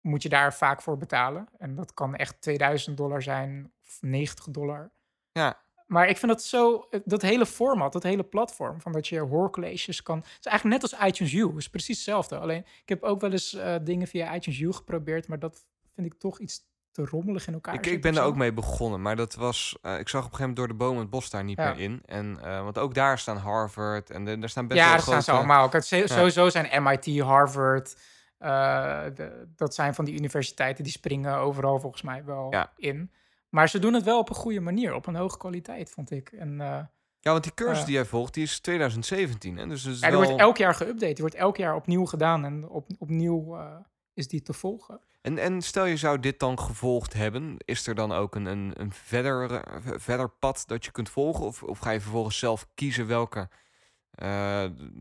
[0.00, 1.48] moet je daar vaak voor betalen.
[1.58, 4.92] En dat kan echt 2000 dollar zijn of 90 dollar.
[5.32, 5.64] Ja.
[5.86, 10.02] Maar ik vind dat zo, dat hele format, dat hele platform, van dat je hoorcolleges
[10.02, 10.16] kan.
[10.18, 12.38] Het is eigenlijk net als iTunes U, is precies hetzelfde.
[12.38, 15.64] Alleen, ik heb ook wel eens eh, dingen via iTunes U geprobeerd, maar dat
[15.94, 16.60] vind ik toch iets
[16.90, 17.74] te rommelig in elkaar.
[17.74, 19.78] Ik, ik ben daar ook mee begonnen, maar dat was.
[19.82, 21.70] eh, ik zag op een gegeven moment door de bomen het bos daar niet Ja.
[21.72, 22.02] meer in.
[22.06, 25.02] En, eh, want ook daar staan Harvard en de, daar staan best ja, wel daar
[25.04, 25.68] staan ze allemaal.
[25.68, 27.96] Kijk, Sowieso zijn MIT, Harvard,
[28.38, 32.72] Eh, de- dat zijn van die universiteiten die springen overal volgens mij wel Ja.
[32.76, 33.10] in.
[33.48, 36.28] Maar ze doen het wel op een goede manier, op een hoge kwaliteit, vond ik.
[36.32, 36.80] En eh,
[37.20, 37.84] Ja, want die cursus Ja.
[37.84, 39.56] die jij volgt, die is 2017.
[39.56, 39.66] Hè?
[39.66, 40.26] Dus het is ja, die wel...
[40.26, 41.12] wordt elk jaar geüpdate.
[41.12, 43.76] Die wordt elk jaar opnieuw gedaan en op, opnieuw eh,
[44.14, 45.00] is die te volgen.
[45.22, 48.72] En, en stel je zou dit dan gevolgd hebben, is er dan ook een, een,
[48.74, 51.44] een verder, eh, verder pad dat je kunt volgen?
[51.44, 53.46] Of, of ga je vervolgens zelf kiezen welke eh,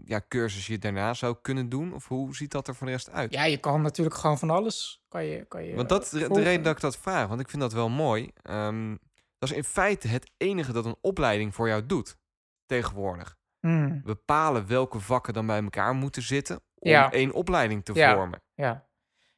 [0.05, 1.93] ja, cursus je daarna zou kunnen doen?
[1.93, 3.33] Of hoe ziet dat er voor de rest uit?
[3.33, 5.03] Ja, je kan natuurlijk gewoon van alles.
[5.07, 7.49] Kan je, kan je Want dat is de, reden dat ik dat vraag, want ik
[7.49, 8.31] vind dat wel mooi.
[8.41, 8.95] Ehm,
[9.37, 12.17] dat is in feite het enige dat een opleiding voor jou doet
[12.65, 13.37] tegenwoordig.
[13.59, 17.11] Hmm, Bepalen welke vakken dan bij elkaar moeten zitten om Ja.
[17.11, 18.15] één opleiding te Ja.
[18.15, 18.41] vormen.
[18.53, 18.87] ja.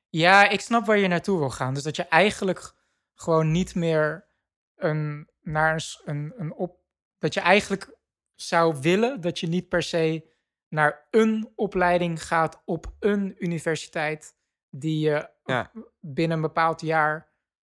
[0.10, 1.74] ja, ik snap waar je naartoe wil gaan.
[1.74, 2.74] Dus dat je eigenlijk
[3.14, 4.28] gewoon niet meer
[4.76, 6.80] een, naar een, een op...
[7.18, 7.97] Dat je eigenlijk
[8.38, 10.30] zou willen dat je niet per se
[10.70, 14.36] naar een opleiding gaat op een universiteit
[14.70, 15.72] die je Ja.
[16.00, 17.32] binnen een bepaald jaar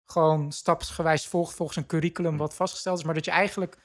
[0.05, 3.77] gewoon stapsgewijs volgt volgens een curriculum wat vastgesteld is, maar dat je eigenlijk,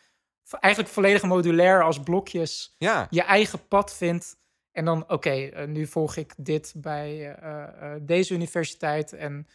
[0.60, 4.36] eigenlijk volledig modulair als blokjes Ja, je eigen pad vindt.
[4.72, 9.12] En dan, oké, eh, nu volg ik dit bij eh, eh, deze universiteit.
[9.12, 9.46] En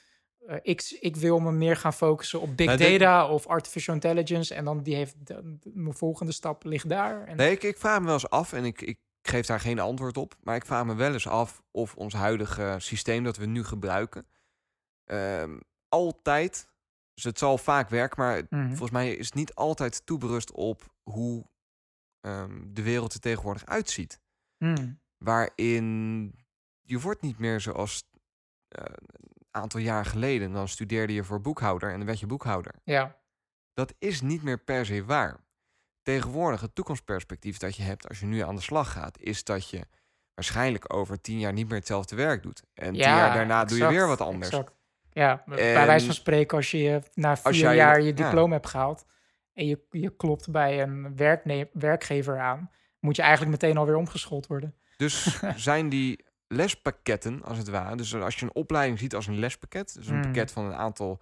[0.48, 3.96] eh, ik, ik wil me meer gaan focussen op big Nou, dit- data of artificial
[3.96, 4.54] intelligence.
[4.54, 7.24] En dan die heeft de- de- mijn volgende stap ligt daar.
[7.28, 9.80] En, Nee, ik, ik vraag me wel eens af en ik, ik geef daar geen
[9.80, 10.36] antwoord op.
[10.44, 14.26] Maar ik vraag me wel eens af of ons huidige systeem dat we nu gebruiken
[15.06, 16.68] ehm, altijd,
[17.14, 18.68] dus het zal vaak werken, maar Mhm.
[18.68, 21.50] volgens mij is het niet altijd toeberust op hoe
[22.22, 24.20] ehm, de wereld er tegenwoordig uitziet.
[24.58, 26.36] Hmm, Waarin
[26.82, 28.04] je wordt niet meer zoals
[28.68, 28.96] een
[29.52, 30.52] aantal jaar geleden.
[30.54, 32.74] Dan studeerde je voor boekhouder en dan werd je boekhouder.
[32.84, 33.16] ja,
[33.74, 35.38] Dat is niet meer per se waar.
[36.02, 39.70] Tegenwoordig, het toekomstperspectief dat je hebt als je nu aan de slag gaat, is dat
[39.70, 39.86] je
[40.34, 42.64] waarschijnlijk over tien jaar niet meer hetzelfde werk doet.
[42.74, 44.49] En tien jaar daarna doe je weer wat anders.
[44.49, 44.74] exact.
[45.14, 48.12] Ja, bij wijze van spreken, als je na vier jij- jaar je ja.
[48.14, 49.06] diploma hebt gehaald
[49.54, 51.16] en je, je klopt bij een
[51.74, 54.76] werkgever aan, moet je eigenlijk meteen alweer omgeschoold worden.
[54.97, 59.39] Dus zijn die lespakketten, als het ware, dus als je een opleiding ziet als een
[59.39, 60.22] lespakket, dus een Mm.
[60.22, 61.22] pakket van een aantal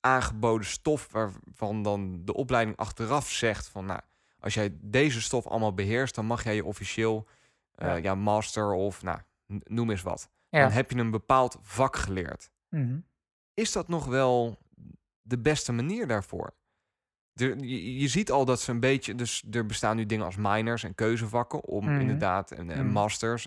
[0.00, 4.00] aangeboden stof, waarvan dan de opleiding achteraf zegt van, nou,
[4.38, 7.26] als jij deze stof allemaal beheerst, dan mag jij je officieel
[7.74, 7.94] eh, Ja.
[7.94, 8.14] ja.
[8.14, 10.28] master of, nou, noem eens wat.
[10.48, 10.60] Ja.
[10.62, 12.50] Dan heb je een bepaald vak geleerd.
[12.68, 12.98] Mhm.
[13.54, 14.58] is dat nog wel
[15.22, 16.54] de beste manier daarvoor?
[17.34, 20.36] Er, je, je ziet al dat ze een beetje, dus er bestaan nu dingen als
[20.36, 22.00] minors en keuzevakken om Mhm.
[22.00, 22.92] inderdaad en, en Mhm.
[22.92, 23.46] masters,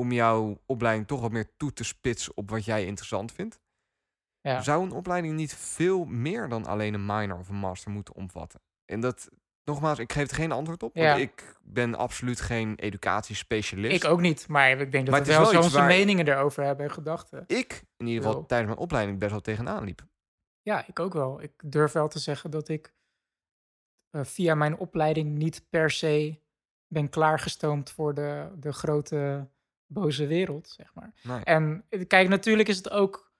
[0.00, 3.60] om jouw opleiding toch wat meer toe te spitsen op wat jij interessant vindt.
[4.40, 4.62] Ja.
[4.62, 8.60] Zou een opleiding niet veel meer dan alleen een minor of een master moeten omvatten?
[8.84, 9.28] En dat,
[9.64, 11.14] nogmaals, ik geef er geen antwoord op, want Ja.
[11.14, 14.04] ik ben absoluut geen educatiespecialist.
[14.04, 16.92] Ik ook niet, maar ik denk dat Maar we wel onze meningen erover hebben en
[16.92, 17.44] gedachten.
[17.46, 20.06] Ik, in ieder geval tijdens mijn opleiding, best wel tegenaan liep.
[20.62, 21.42] Ja, ik ook wel.
[21.42, 22.94] Ik durf wel te zeggen dat ik
[24.10, 26.40] eh, via mijn opleiding niet per se
[26.86, 29.48] ben klaargestoomd voor de, de grote
[29.90, 31.12] boze wereld, zeg maar.
[31.22, 31.44] Nee.
[31.44, 33.32] En eh, kijk, natuurlijk is het ook,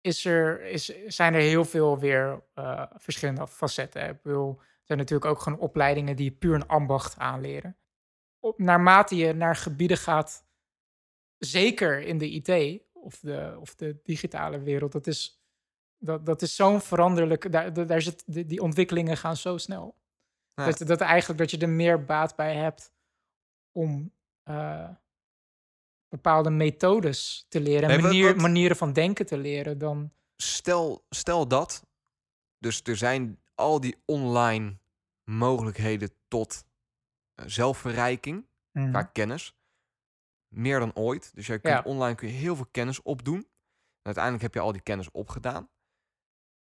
[0.00, 4.08] is er, is, zijn er heel veel weer eh, verschillende facetten.
[4.08, 7.76] Ik bedoel, er zijn natuurlijk ook gewoon opleidingen die puur een ambacht aanleren.
[8.38, 10.46] Op, naarmate je naar gebieden gaat,
[11.38, 15.44] zeker in de IT of de, of de digitale wereld, dat is,
[15.98, 19.98] dat, dat is zo'n veranderlijk, daar, daar zit, die, die ontwikkelingen gaan zo snel.
[20.54, 22.92] Dat, dat eigenlijk dat je er meer baat bij hebt
[23.72, 24.88] om eh,
[26.10, 30.12] bepaalde methodes te leren, en Nee, wat- manier, wat- manieren van denken te leren dan.
[30.36, 31.84] stel, stel dat.
[32.58, 34.78] Dus er zijn al die online
[35.24, 36.64] mogelijkheden tot
[37.34, 38.90] eh, zelfverrijking Mhm.
[38.90, 39.54] qua kennis.
[40.54, 41.34] Meer dan ooit.
[41.34, 41.82] Dus jij kunt, Ja.
[41.82, 43.38] online kun je heel veel kennis opdoen.
[43.38, 45.68] En uiteindelijk heb je al die kennis opgedaan.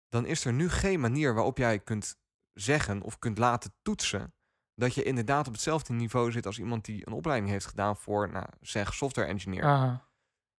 [0.10, 2.18] Dan is er nu geen manier waarop jij kunt
[2.54, 4.34] zeggen of kunt laten toetsen
[4.80, 8.30] dat je inderdaad op hetzelfde niveau zit als iemand die een opleiding heeft gedaan voor,
[8.32, 9.64] nou, zeg, software engineer.
[9.64, 10.08] Aha.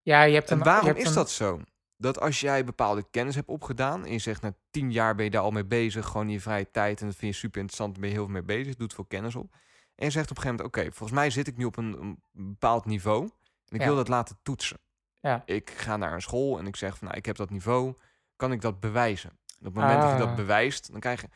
[0.02, 0.58] Ja, je hebt een.
[0.58, 1.62] En waarom hebt is een- dat zo?
[1.98, 5.32] Dat als jij bepaalde kennis hebt opgedaan en je zegt na tien jaar ben je
[5.32, 7.92] daar al mee bezig, gewoon in je vrije tijd en dat vind je super interessant,
[7.92, 9.52] daar ben je heel veel mee bezig, doet veel kennis op.
[9.96, 12.02] En je zegt op een gegeven moment, oké, volgens mij zit ik nu op een,
[12.02, 13.24] een bepaald niveau
[13.68, 13.86] en ik Ja.
[13.88, 14.78] wil dat laten toetsen.
[15.20, 15.42] Ja.
[15.46, 17.94] Ik ga naar een school en ik zeg van, nou, ik heb dat niveau,
[18.36, 19.30] kan ik dat bewijzen?
[19.30, 20.36] En op het moment dat je dat Ah.
[20.36, 21.28] bewijst, dan krijg je...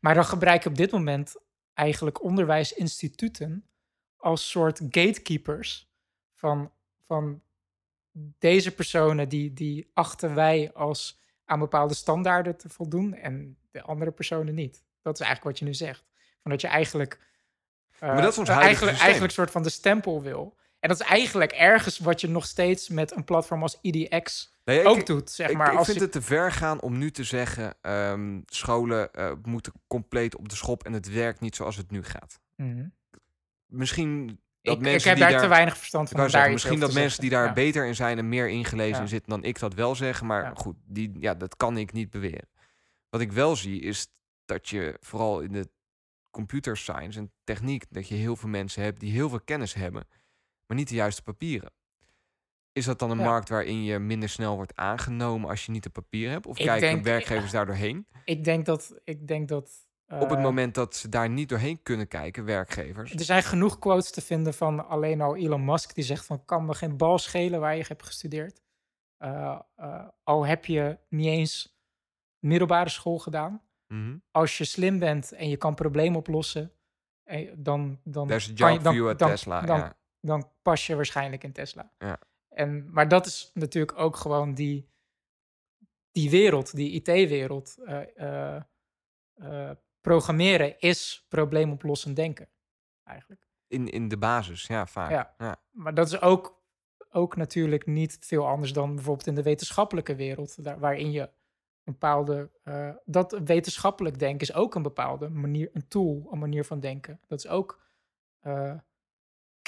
[0.00, 1.34] Maar dan gebruik je op dit moment
[1.78, 3.64] eigenlijk onderwijsinstituten
[4.16, 5.90] als soort gatekeepers
[6.34, 6.72] van,
[7.06, 7.42] van
[8.38, 14.10] deze personen die, die achten wij als aan bepaalde standaarden te voldoen en de andere
[14.10, 14.84] personen niet.
[15.02, 16.04] Dat is eigenlijk wat je nu zegt.
[16.42, 17.18] Van dat je eigenlijk,
[18.00, 20.56] Maar dat is ons eh, eigenlijk, eigenlijk een soort van de stempel wil.
[20.80, 24.80] En dat is eigenlijk ergens wat je nog steeds met een platform als EDX Nee,
[24.80, 25.72] ik- ook doet, zeg ik, maar.
[25.72, 27.74] ik als vind je- het te ver gaan om nu te zeggen...
[27.80, 32.02] ehm, scholen eh, moeten compleet op de schop en het werkt niet zoals het nu
[32.04, 32.40] gaat.
[32.56, 32.86] Mhm.
[33.66, 35.40] Misschien dat ik, mensen ik heb die daar, daar...
[35.42, 36.30] te weinig verstand van.
[36.30, 37.52] zeggen, misschien dat mensen die daar Ja.
[37.52, 39.00] beter in zijn en meer ingelezen Ja.
[39.02, 40.26] in zitten dan ik dat wel zeggen.
[40.26, 40.52] Maar Ja.
[40.54, 42.48] goed, die, ja, dat kan ik niet beweren.
[43.10, 44.06] Wat ik wel zie is
[44.44, 45.68] dat je vooral in de
[46.30, 50.06] computer science en techniek, dat je heel veel mensen hebt die heel veel kennis hebben,
[50.68, 51.70] maar niet de juiste papieren.
[52.72, 53.24] Is dat dan een Ja.
[53.24, 56.46] markt waarin je minder snel wordt aangenomen als je niet de papieren hebt?
[56.46, 58.06] Of Ik kijken denk- werkgevers daar doorheen?
[58.24, 59.00] Ik denk dat...
[59.04, 63.12] Ik denk dat Op het eh, moment dat ze daar niet doorheen kunnen kijken, werkgevers.
[63.12, 66.64] Er zijn genoeg quotes te vinden van alleen al Elon Musk die zegt van kan
[66.66, 68.60] me geen bal schelen waar je hebt gestudeerd.
[69.16, 71.78] Eh, eh, al heb je niet eens
[72.38, 73.62] middelbare school gedaan.
[73.86, 74.16] Mhm.
[74.30, 76.72] Als je slim bent en je kan problemen oplossen,
[77.22, 79.60] eh, dan, dan, There's a kan je- dan, Tesla.
[79.60, 79.96] dan, ja.
[80.20, 81.92] Dan pas je waarschijnlijk in Tesla.
[81.98, 82.18] Ja.
[82.48, 84.90] En, maar dat is natuurlijk ook gewoon die,
[86.10, 87.78] die wereld, die IT-wereld.
[87.84, 88.62] eh, eh,
[89.34, 92.48] eh, programmeren is probleemoplossend denken,
[93.04, 93.48] eigenlijk.
[93.66, 95.10] in, in de basis, ja, vaak.
[95.10, 95.34] Ja.
[95.38, 95.62] ja.
[95.70, 96.62] Maar dat is ook,
[97.10, 101.92] ook natuurlijk niet veel anders dan bijvoorbeeld in de wetenschappelijke wereld, daar, waarin je een
[101.92, 102.50] bepaalde.
[103.04, 107.20] dat wetenschappelijk denken is ook een bepaalde manier, een tool, een manier van denken.
[107.26, 107.86] Dat is ook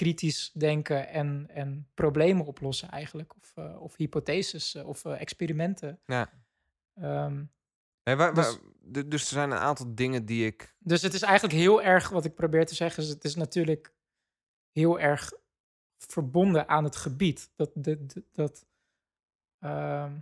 [0.00, 3.34] kritisch denken en, en problemen oplossen, eigenlijk.
[3.36, 6.00] Of, eh, of hypotheses eh, of eh, experimenten.
[6.06, 6.30] Ja.
[6.94, 7.42] Ehm,
[8.04, 11.22] Nee, waar, Dus- waar- dus er zijn een aantal dingen die ik Dus het is
[11.22, 13.92] eigenlijk heel erg, wat ik probeer te zeggen, is het is natuurlijk
[14.72, 15.32] heel erg
[15.98, 17.50] verbonden aan het gebied.
[17.56, 18.66] Dat, de, de- dat,
[19.58, 20.12] ehm,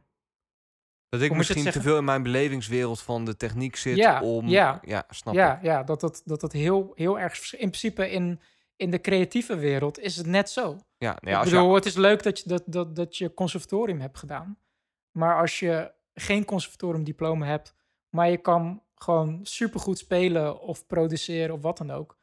[1.08, 4.48] Dat ik misschien te veel in mijn belevingswereld van de techniek zit Ja, om...
[4.48, 4.78] ja.
[4.84, 5.62] ja snap ja, ik.
[5.62, 8.40] ja, dat dat, dat dat heel, heel erg, in principe in,
[8.78, 10.80] in de creatieve wereld is het net zo.
[10.98, 13.34] Ja, nee, ik als bedoel, je, het is leuk dat je, dat, dat, dat je
[13.34, 14.58] conservatorium hebt gedaan.
[15.10, 17.74] Maar als je geen conservatoriumdiploma hebt,
[18.08, 22.16] maar je kan gewoon supergoed spelen of produceren of wat dan ook,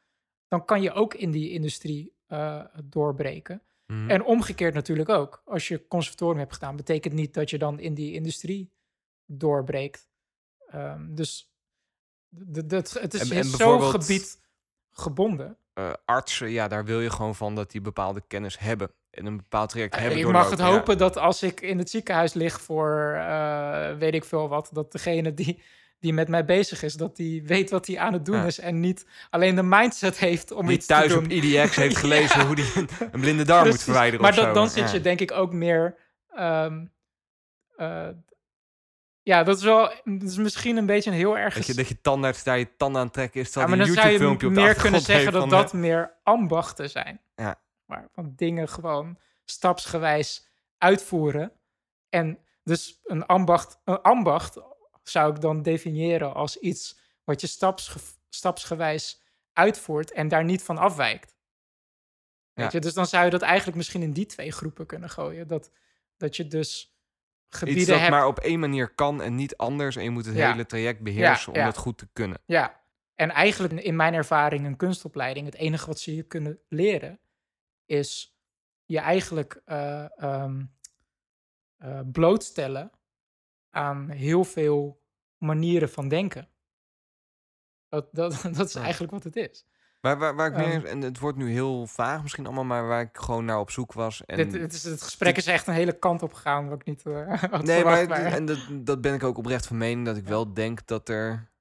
[0.47, 3.61] dan kan je ook in die industrie eh, doorbreken.
[3.85, 4.09] Mhm.
[4.09, 5.41] En omgekeerd natuurlijk ook.
[5.45, 8.71] Als je conservatorium hebt gedaan, betekent niet dat je dan in die industrie
[9.25, 10.07] doorbreekt.
[10.67, 11.53] Ehm, dus
[12.99, 14.39] het is En- en zo gebied
[14.91, 15.57] gebonden.
[15.75, 18.91] Eh, artsen, ja, daar wil je gewoon van dat die bepaalde kennis hebben.
[19.11, 20.71] En een bepaald traject hebben Eh, ik mag het ja.
[20.71, 24.91] hopen dat als ik in het ziekenhuis lig voor eh, weet ik veel wat, dat
[24.91, 25.61] degene die,
[25.99, 28.45] die met mij bezig is, dat die weet wat hij aan het doen Ja.
[28.45, 31.31] is en niet alleen de mindset heeft om Die iets thuis te op doen.
[31.43, 32.71] IDX heeft gelezen hoe die
[33.11, 35.95] een, blinde darm moet verwijderen Maar dat, dan zit je denk ik ook meer.
[36.35, 36.85] ehm,
[37.75, 38.07] eh,
[39.25, 39.93] ja, dat is wel.
[40.03, 41.55] Dat is misschien een beetje een heel erg.
[41.55, 43.93] Dat je, dat je tandarts daar je tanden aan trekken is, ja, maar dan een
[43.93, 47.21] zou je meer kunnen zeggen dat dat meer ambachten zijn.
[47.35, 47.61] Ja.
[47.85, 50.47] Maar van dingen gewoon stapsgewijs
[50.77, 51.51] uitvoeren.
[52.09, 54.57] En dus een ambacht, een ambacht
[55.03, 57.99] zou ik dan definiëren als iets wat je stapsge,
[58.29, 59.21] stapsgewijs
[59.53, 61.35] uitvoert en daar niet van afwijkt.
[62.53, 62.71] Weet Ja.
[62.71, 62.79] je?
[62.79, 65.47] Dus dan zou je dat eigenlijk misschien in die twee groepen kunnen gooien.
[65.47, 65.71] Dat,
[66.17, 66.94] dat je dus
[67.63, 68.11] Iets dat hebt.
[68.11, 69.95] maar op één manier kan en niet anders.
[69.95, 70.51] En je moet het Ja.
[70.51, 72.37] hele traject beheersen Ja, om dat goed te kunnen.
[72.45, 72.81] Ja,
[73.15, 77.19] en eigenlijk in mijn ervaring een kunstopleiding, het enige wat ze je kunnen leren
[77.85, 78.37] is
[78.85, 80.63] je eigenlijk eh, ehm,
[81.77, 82.91] eh, blootstellen
[83.69, 85.03] aan heel veel
[85.37, 86.49] manieren van denken.
[87.89, 89.65] Dat, dat, dat is eigenlijk wat het is.
[90.05, 90.67] Waar, waar, waar ik Ehm.
[90.67, 93.71] meer, en het wordt nu heel vaag misschien allemaal, maar waar ik gewoon naar op
[93.71, 94.25] zoek was.
[94.25, 96.85] En Dit, het, is, het gesprek is echt een hele kant op gegaan, wat ik
[96.85, 97.03] niet
[97.51, 100.53] had nee, maar, en dat, dat ben ik ook oprecht van mening, dat ik wel
[100.53, 101.51] denk dat er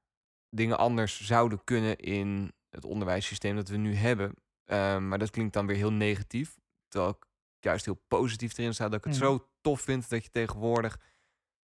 [0.51, 4.35] dingen anders zouden kunnen in het onderwijssysteem dat we nu hebben.
[4.65, 6.57] Ehm, maar dat klinkt dan weer heel negatief,
[6.89, 7.27] terwijl ik
[7.61, 9.23] juist heel positief erin sta, dat ik het Mhm.
[9.25, 10.99] zo tof vind dat je tegenwoordig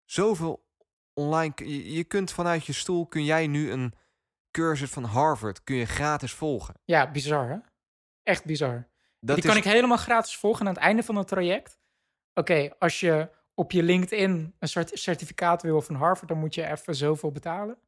[0.05, 0.67] zoveel
[1.15, 3.93] online, je, je kunt vanuit je stoel, kun jij nu een
[4.51, 6.75] cursus van Harvard, kun je gratis volgen.
[6.85, 7.57] Ja, bizar hè?
[8.23, 8.89] Echt bizar.
[9.21, 11.79] Dat die kan ik helemaal gratis volgen aan het einde van het traject.
[12.35, 16.67] Oké, als je op je LinkedIn een soort certificaat wil van Harvard, dan moet je
[16.67, 17.79] even zoveel betalen.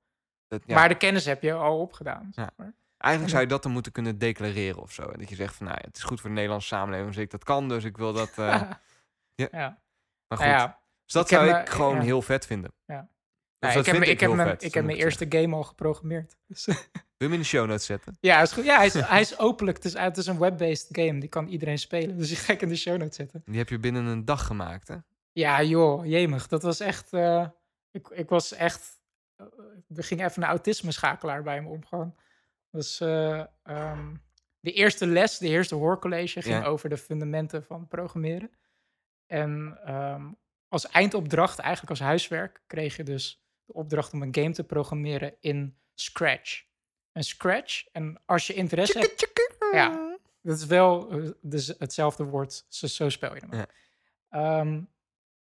[0.49, 0.75] dat- ja.
[0.75, 2.29] Maar de kennis heb je al opgedaan.
[2.35, 2.51] Zeg Ja.
[2.57, 2.73] maar.
[2.99, 5.03] Eigenlijk zou je dat dan moeten kunnen declareren of zo.
[5.03, 7.31] En dat je zegt van, nou, het is goed voor de Nederlandse samenleving als ik
[7.31, 8.29] dat kan, dus ik wil dat.
[8.39, 8.45] eh,
[9.35, 9.49] ja.
[9.51, 9.79] ja.
[10.29, 10.67] maar goed, Nou ja,
[11.05, 12.73] dus dat ik zou ik gewoon heel vet vinden.
[12.87, 13.09] Ja.
[13.69, 16.37] Nou, ik heb, ik heb, mijn, vet, ik heb mijn eerste game al geprogrammeerd.
[16.47, 16.75] Dus, Wil
[17.17, 18.17] je hem in de show notes zetten?
[18.21, 18.65] ja, is goed.
[18.65, 19.77] ja hij, is, hij is openlijk.
[19.77, 21.21] Het is, het is een web-based game.
[21.21, 22.17] Die kan iedereen spelen.
[22.17, 23.43] Dus die ga ik in de show notes zetten.
[23.47, 24.97] Die heb je binnen een dag gemaakt, hè?
[25.33, 26.49] Ja, joh, jemig.
[26.49, 27.13] Dat was echt.
[27.13, 27.47] eh,
[27.91, 29.01] ik, ik was echt.
[29.37, 29.47] eh,
[29.97, 31.85] er ging even een autisme-schakelaar bij me om.
[31.87, 32.15] Gewoon.
[32.71, 34.15] Dus, eh, ehm,
[34.61, 36.65] de eerste les, de eerste hoorcollege, ging Ja.
[36.65, 38.51] over de fundamenten van programmeren.
[39.27, 40.25] En ehm,
[40.69, 43.42] als eindopdracht, eigenlijk als huiswerk, kreeg je dus
[43.73, 46.65] de opdracht om een game te programmeren in Scratch.
[47.13, 49.31] En Scratch, en als je interesse hebt...
[49.73, 53.59] Ja, dat is wel eh, dus hetzelfde woord, zo, zo spel je hem.
[53.59, 53.67] Ja.
[54.29, 54.83] Ehm,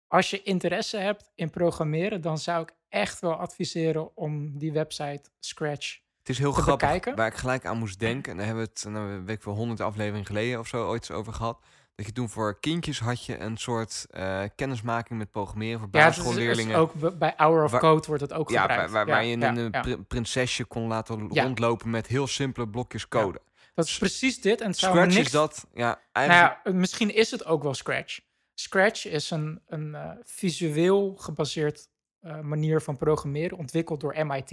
[0.06, 5.30] als je interesse hebt in programmeren, dan zou ik echt wel adviseren om die website
[5.38, 5.98] Scratch.
[6.18, 7.16] Het is heel te grappig bekijken.
[7.16, 8.30] waar ik gelijk aan moest denken.
[8.30, 11.00] En daar hebben we het, nou, weet ik wel, honderd afleveringen geleden of zo ooit
[11.00, 11.64] eens over gehad.
[11.96, 16.00] Dat je toen voor kindjes had je een soort eh, kennismaking met programmeren voor Ja,
[16.04, 16.78] het is- het is basisschoolleerlingen.
[17.10, 18.90] ook bij Hour of Waar- Code wordt het ook ja, gebruikt.
[18.90, 19.80] waar, waar Ja, je ja, een, ja.
[19.80, 21.42] pri- prinsesje kon laten Ja.
[21.42, 23.40] rondlopen met heel simpele blokjes code.
[23.74, 24.60] Dat is precies dit.
[24.60, 25.26] En het zou Scratch niks...
[25.26, 26.60] is dat, ja, Nou eigenlijk...
[26.64, 28.20] ja, misschien is het ook wel Scratch.
[28.54, 31.88] Scratch is een, een eh, visueel gebaseerd
[32.20, 34.50] eh, manier van programmeren, ontwikkeld door MIT.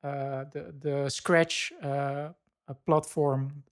[0.00, 3.64] Eh, de, de Scratch-platform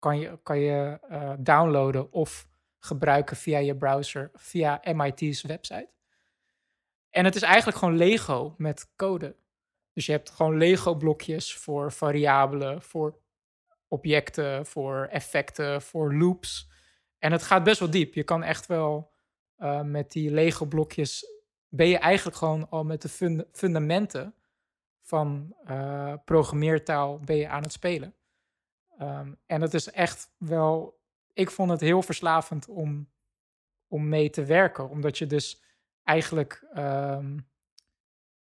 [0.00, 2.48] kan je, kan je eh, downloaden of
[2.78, 5.88] gebruiken via je browser, via MIT's website.
[7.10, 9.36] En het is eigenlijk gewoon Lego met code.
[9.92, 13.18] Dus je hebt gewoon Lego-blokjes voor variabelen, voor
[13.88, 16.70] objecten, voor effecten, voor loops.
[17.18, 18.14] En het gaat best wel diep.
[18.14, 19.12] Je kan echt wel
[19.56, 21.26] eh, met die Lego-blokjes.
[21.68, 24.34] ben je eigenlijk gewoon al met de funda- fundamenten
[25.02, 28.14] van eh, programmeertaal ben je aan het spelen.
[29.00, 31.00] Ehm, en het is echt wel.
[31.32, 33.10] Ik vond het heel verslavend om,
[33.88, 35.62] om mee te werken, omdat je dus
[36.02, 37.38] eigenlijk ehm,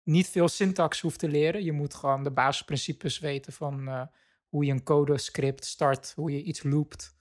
[0.03, 1.64] niet veel syntax hoeft te leren.
[1.64, 4.03] Je moet gewoon de basisprincipes weten van eh,
[4.48, 7.16] hoe je een codescript start, hoe je iets loopt,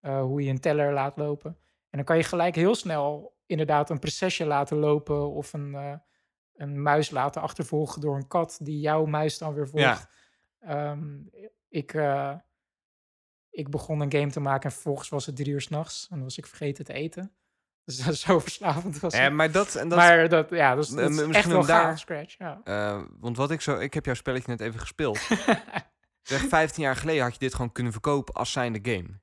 [0.00, 1.50] eh, hoe je een teller laat lopen.
[1.90, 5.94] En dan kan je gelijk heel snel inderdaad een procesje laten lopen of een, eh,
[6.54, 10.08] een muis laten achtervolgen door een kat die jouw muis dan weer volgt.
[10.60, 10.90] Ja.
[10.92, 11.20] Ehm,
[11.68, 11.92] ik,
[13.50, 16.24] ik begon een game te maken en vervolgens was het drie uur s'nachts en dan
[16.24, 17.32] was ik vergeten te eten.
[17.88, 19.32] Dus dat is zo verslavend was Eh, het.
[19.32, 21.98] maar dat, en dat maar dat, ja, dat is, Eh, dat is echt wel daar-
[21.98, 22.38] Scratch.
[22.38, 22.60] Ja.
[22.64, 25.18] Eh, want wat ik zo, ik heb jouw spelletje net even gespeeld.
[26.22, 29.20] zeg, 15 jaar geleden had je dit gewoon kunnen verkopen als zijnde game.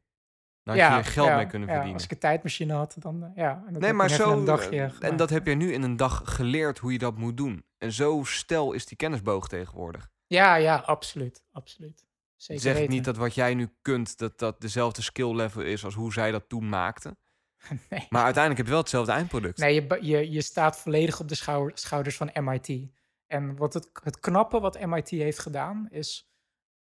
[0.64, 1.94] Dan had je hier geld ja, mee kunnen ja, verdienen.
[2.02, 3.64] Als ik een tijdmachine had, dan eh, ja.
[3.70, 4.44] Nee, maar zo.
[4.44, 7.38] Dagje eh, en dat heb je nu in een dag geleerd hoe je dat moet
[7.38, 7.66] doen.
[7.78, 10.10] En zo stel is die kennisboog tegenwoordig.
[10.28, 11.44] Ja, ja, absoluut.
[11.52, 12.05] absoluut.
[12.36, 12.90] Zeker Zeg weten.
[12.92, 16.32] niet dat wat jij nu kunt, dat dat dezelfde skill level is als hoe zij
[16.32, 17.18] dat toen maakten.
[17.90, 18.08] nee.
[18.10, 19.58] Maar uiteindelijk heb je wel hetzelfde eindproduct.
[19.58, 22.90] Nee, je, je, je staat volledig op de schouder- schouders van MIT.
[23.28, 26.30] En wat het, het knappe wat MIT heeft gedaan, is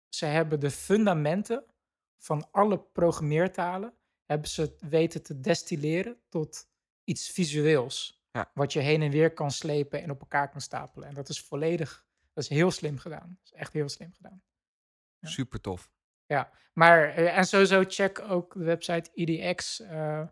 [0.10, 1.64] ze hebben de fundamenten
[2.18, 3.94] van alle programmeertalen,
[4.26, 6.68] hebben ze weten te destilleren tot
[7.04, 8.22] iets visueels.
[8.32, 8.52] Ja.
[8.54, 11.08] Wat je heen en weer kan slepen en op elkaar kan stapelen.
[11.08, 13.38] En dat is volledig, dat is heel slim gedaan.
[13.42, 14.44] Dat is echt heel slim gedaan.
[15.24, 15.30] Ja.
[15.30, 15.92] Super tof.
[16.74, 19.80] Maar, eh, en sowieso check ook de website EDX.
[19.80, 20.28] eh,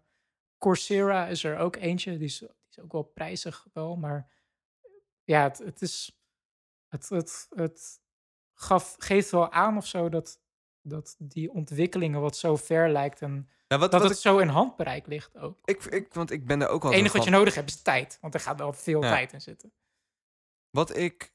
[0.57, 2.17] Coursera is er ook eentje.
[2.17, 3.95] Die is, die is ook wel prijzig wel.
[3.95, 4.31] Maar
[5.23, 6.15] ja, het, het is...
[6.87, 8.01] Het, het, het
[8.53, 10.41] gaf, geeft wel aan of zo dat,
[10.81, 13.21] dat die ontwikkelingen wat zo ver lijkt.
[13.21, 15.59] En Ja, wat, dat wat het zo in handbereik ligt ook.
[15.63, 17.81] ik, ik, want ik ben daar ook al Het enige wat je nodig hebt is
[17.81, 18.17] tijd.
[18.21, 19.09] Want er gaat wel veel Ja.
[19.09, 19.73] tijd in zitten.
[20.69, 21.33] Wat ik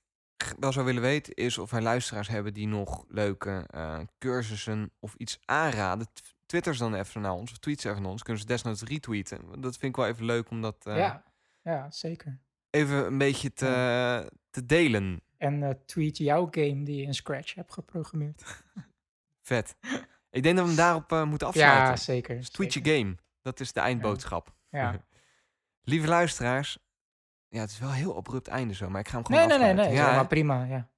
[0.59, 5.14] wel zou willen weten is of wij luisteraars hebben die nog leuke eh, cursussen of
[5.14, 6.07] iets aanraden.
[6.47, 8.22] Twitter ze dan even naar ons of tweet ze even naar ons.
[8.22, 9.61] Kunnen ze desnoods retweeten.
[9.61, 11.22] Dat vind ik wel even leuk om dat eh, ja,
[11.62, 12.39] ja, zeker.
[12.70, 15.20] even een beetje te, te delen.
[15.37, 18.43] En eh, tweet jouw game die je in Scratch hebt geprogrammeerd.
[19.43, 19.76] Vet.
[20.30, 21.87] ik denk dat we hem daarop moeten afsluiten.
[21.87, 22.37] Ja, zeker.
[22.37, 23.16] Dus tweet je game.
[23.43, 24.55] Dat is de eindboodschap.
[24.70, 25.05] Ja.
[25.82, 26.78] Lieve luisteraars.
[27.49, 29.59] Ja, het is wel een heel abrupt einde zo, maar ik ga hem gewoon Nee,
[29.59, 29.78] nee, nee, nee.
[29.84, 30.05] afsluiten.
[30.05, 30.88] Ja, Ja, maar prima, ja.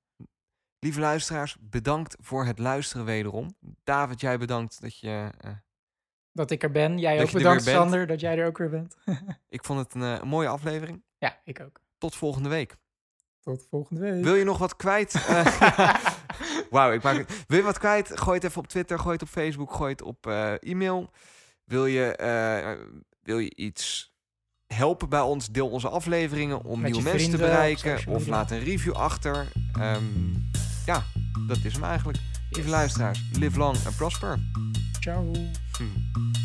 [0.78, 3.56] Lieve luisteraars, bedankt voor het luisteren wederom.
[3.84, 5.30] David, jij bedankt dat je...
[5.40, 5.50] eh,
[6.32, 6.98] Dat ik er ben.
[6.98, 7.84] Jij Dat ook je er bedankt, weer bent.
[7.90, 8.96] Sander, dat jij er ook weer bent.
[9.48, 11.02] ik vond het een, eh, een mooie aflevering.
[11.18, 11.80] ja, ik ook.
[11.98, 12.76] Tot volgende week.
[13.40, 14.24] Tot volgende week.
[14.24, 15.14] Wil je nog wat kwijt?
[15.28, 16.04] Eh,
[16.70, 17.44] Wauw, ik maak het.
[17.46, 18.20] Wil je wat kwijt?
[18.20, 21.10] Gooi het even op Twitter, gooi het op Facebook, gooi het op eh, e-mail.
[21.64, 22.86] Wil je, eh,
[23.22, 24.14] wil je iets
[24.74, 25.48] helpen bij ons?
[25.48, 28.06] Deel onze afleveringen om Met nieuwe mensen te vrienden bereiken.
[28.06, 29.48] Of laat een review achter.
[29.72, 30.04] Ehm,
[30.86, 31.04] ja,
[31.46, 32.18] dat is hem eigenlijk.
[32.50, 34.38] Lieve luisteraars, live long and prosper.
[35.00, 35.32] Ciao.
[35.76, 35.84] Hm.